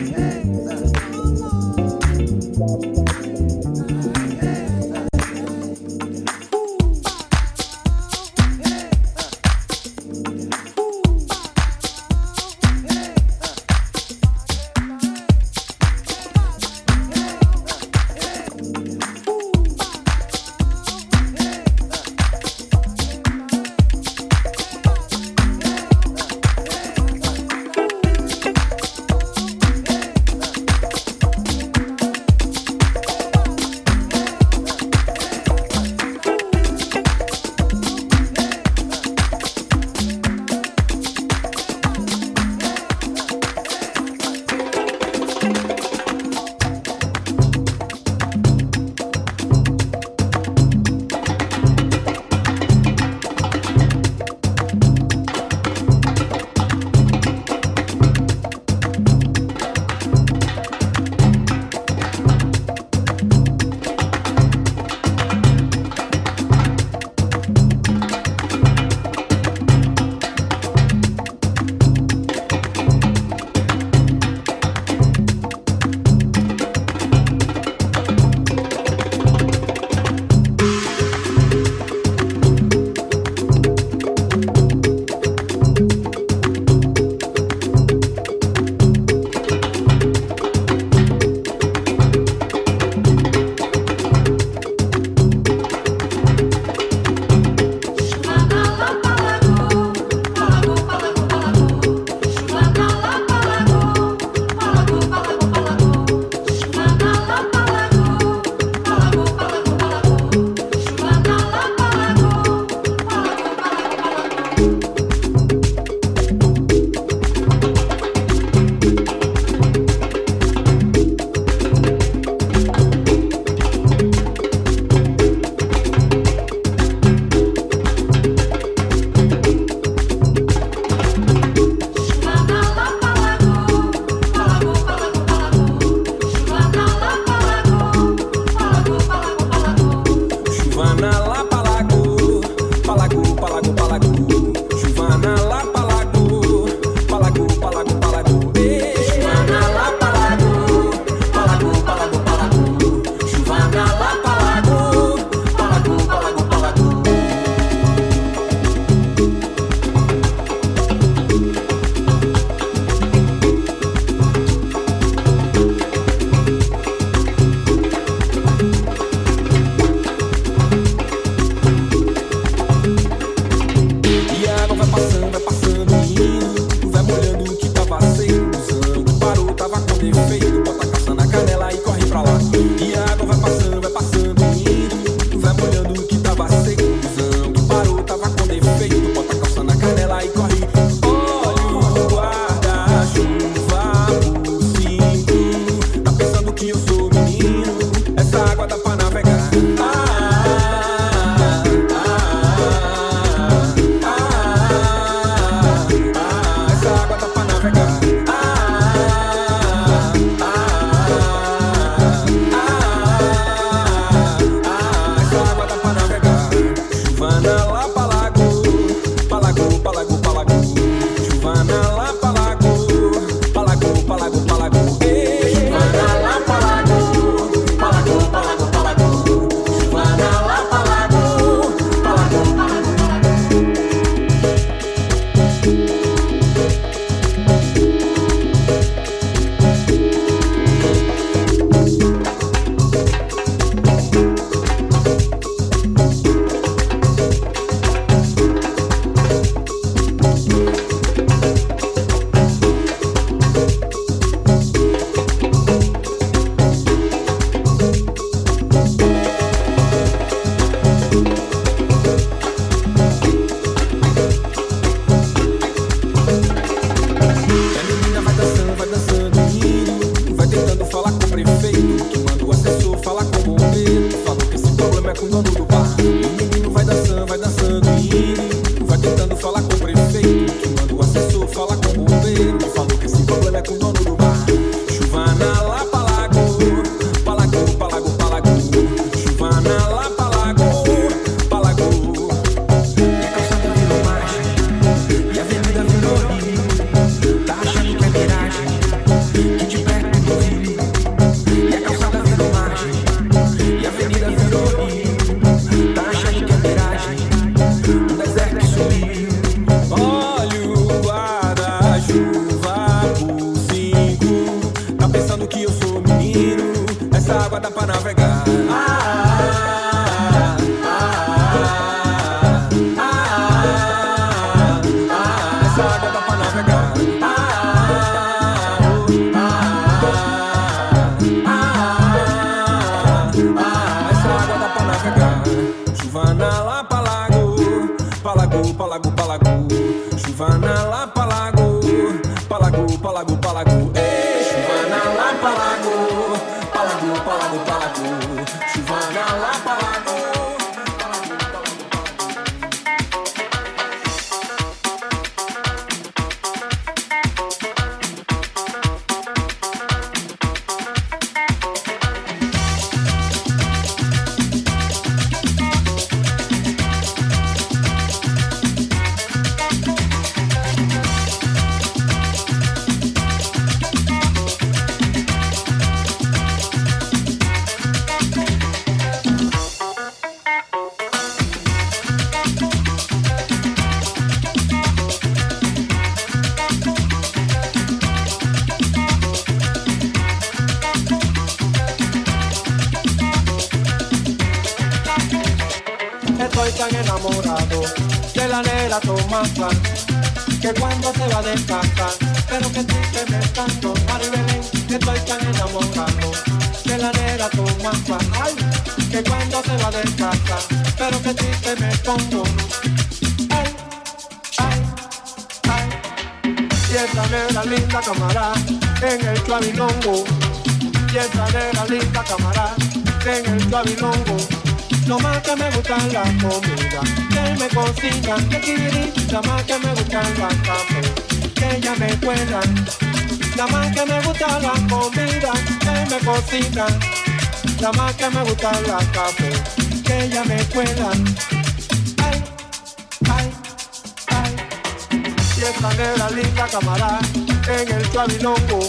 [447.69, 448.81] En el chavilongo.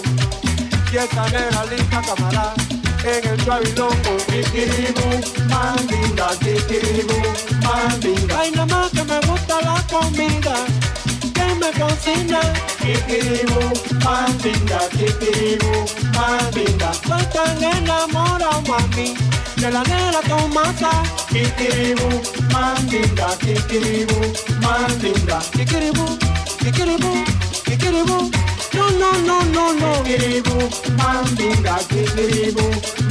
[0.92, 2.54] Y esa negra linda camarada
[3.04, 4.18] en el chavilongo.
[4.28, 5.08] Kikiribu,
[5.50, 7.18] mandinga, kikiribu,
[7.64, 8.40] mandinga.
[8.40, 10.56] Ay, nada más que me gusta la comida,
[11.34, 12.40] que me cocina.
[12.80, 13.60] Kikiribu,
[14.04, 15.72] mandinga, kikiribu,
[16.16, 16.92] mandinga.
[16.92, 19.14] Estoy tan enamorado, mami,
[19.58, 20.92] de la negra Tomasa.
[21.30, 22.22] Kikiribu,
[22.54, 24.20] mandinga, kikiribu,
[24.62, 25.40] mandinga.
[25.52, 26.06] Kikiribu,
[26.60, 27.26] kikiribu,
[27.66, 28.32] kikiribu.
[28.78, 29.92] No, no, no, no, no.
[30.98, 31.78] Mandinga,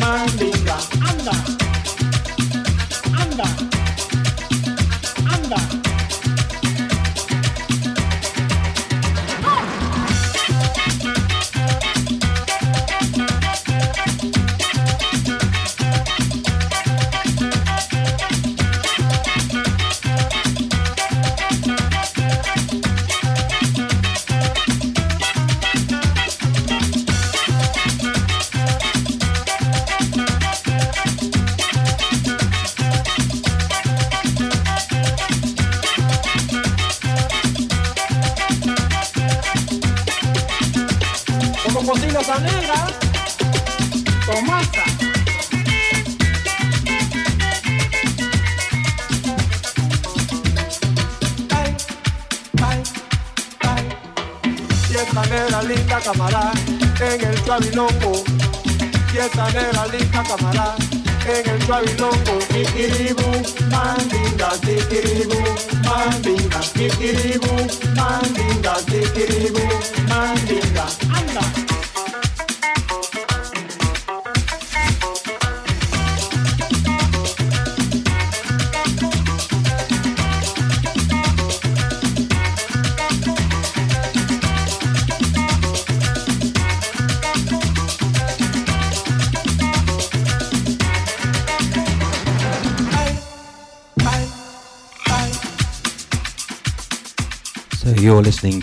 [0.01, 0.77] mandinga.
[1.09, 1.66] Anda, anda,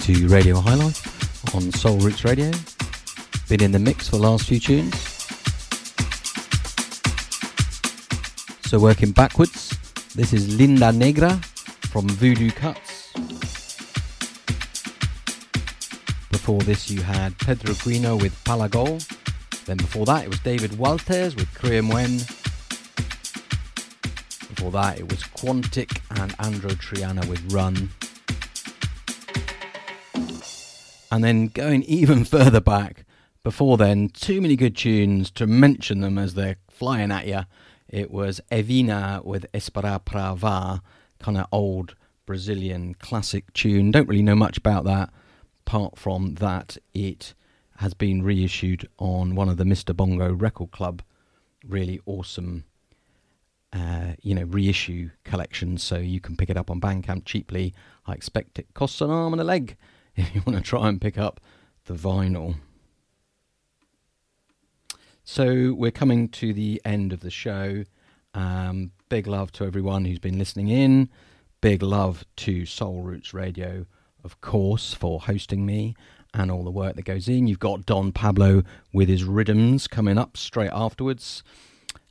[0.03, 2.51] to Radio High Life on Soul Roots Radio.
[3.47, 4.93] Been in the mix for the last few tunes.
[8.67, 9.69] So working backwards,
[10.13, 11.39] this is Linda Negra
[11.89, 13.13] from Voodoo Cuts.
[16.31, 18.99] Before this you had Pedro Guino with Palagol.
[19.63, 22.27] Then before that it was David Walters with Creamwen.
[24.49, 27.89] Before that it was Quantic and Andreya Triana with Run.
[31.13, 33.05] And then going even further back,
[33.43, 37.41] before then, too many good tunes to mention them as they're flying at you.
[37.87, 40.81] It was Evinha with Esperar Pra Ver,
[41.19, 41.93] kind of old
[42.25, 43.91] Brazilian classic tune.
[43.91, 45.11] Don't really know much about that,
[45.67, 47.35] apart from that it
[47.77, 49.95] has been reissued on one of the Mr.
[49.95, 51.03] Bongo Record Club
[51.63, 52.63] really awesome
[53.71, 57.71] uh, you know, reissue collections, so you can pick it up on Bandcamp cheaply.
[58.07, 59.77] I expect it costs an arm and a leg
[60.15, 61.39] if you want to try and pick up
[61.85, 62.55] the vinyl.
[65.23, 67.85] So we're coming to the end of the show.
[68.33, 71.09] Um, big love to everyone who's been listening in.
[71.61, 73.85] Big love to Soul Roots Radio,
[74.23, 75.95] of course, for hosting me
[76.33, 77.47] and all the work that goes in.
[77.47, 81.43] You've got Don Pablo with his rhythms coming up straight afterwards.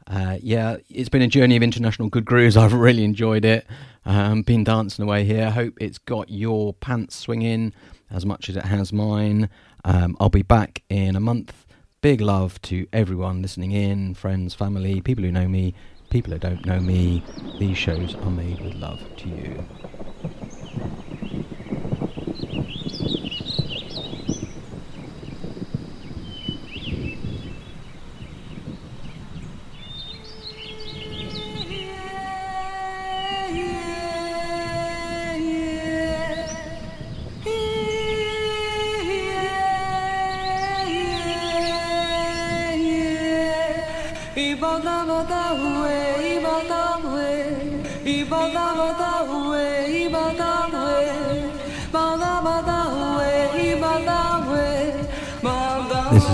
[0.07, 2.57] Uh, yeah, it's been a journey of international good grooves.
[2.59, 3.67] I've really enjoyed it.
[4.05, 5.51] Um, been dancing away here.
[5.51, 7.73] Hope it's got your pants swinging
[8.13, 9.49] as much as it has mine.
[9.85, 11.67] Um, I'll be back in a month.
[12.03, 15.75] Big love to everyone listening in, friends, family, people who know me,
[16.11, 17.25] people who don't know me.
[17.59, 19.65] These shows are made with love to you.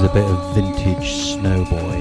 [0.08, 2.00] A bit of vintage Snowboy.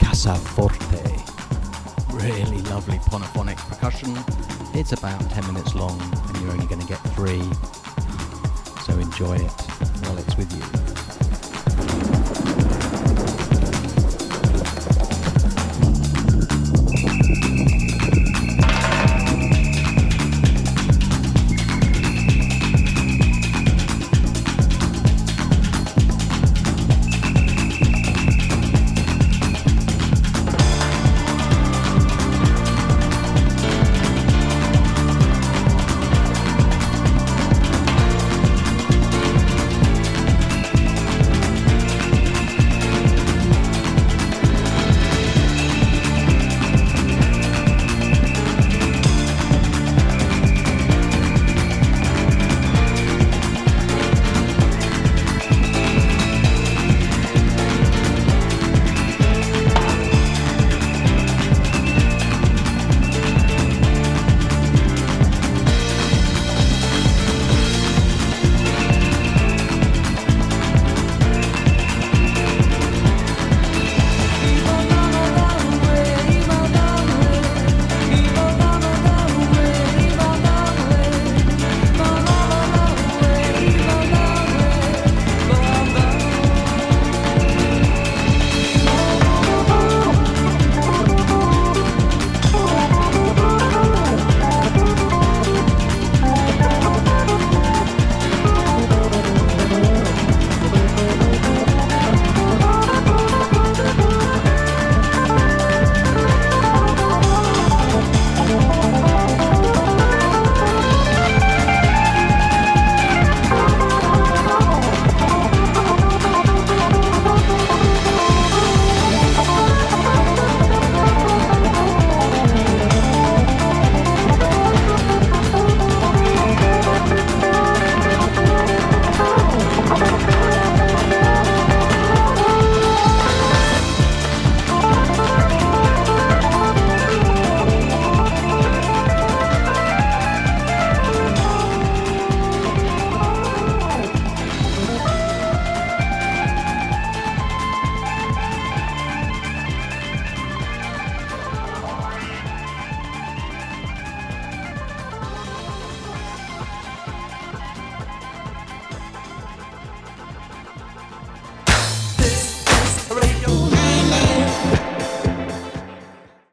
[0.00, 1.02] Casa Forte.
[2.12, 4.16] Really lovely polyphonic percussion.
[4.72, 7.42] It's about 10 minutes long and you're only going to get three.
[8.84, 9.50] So enjoy it
[10.04, 10.85] while it's with you.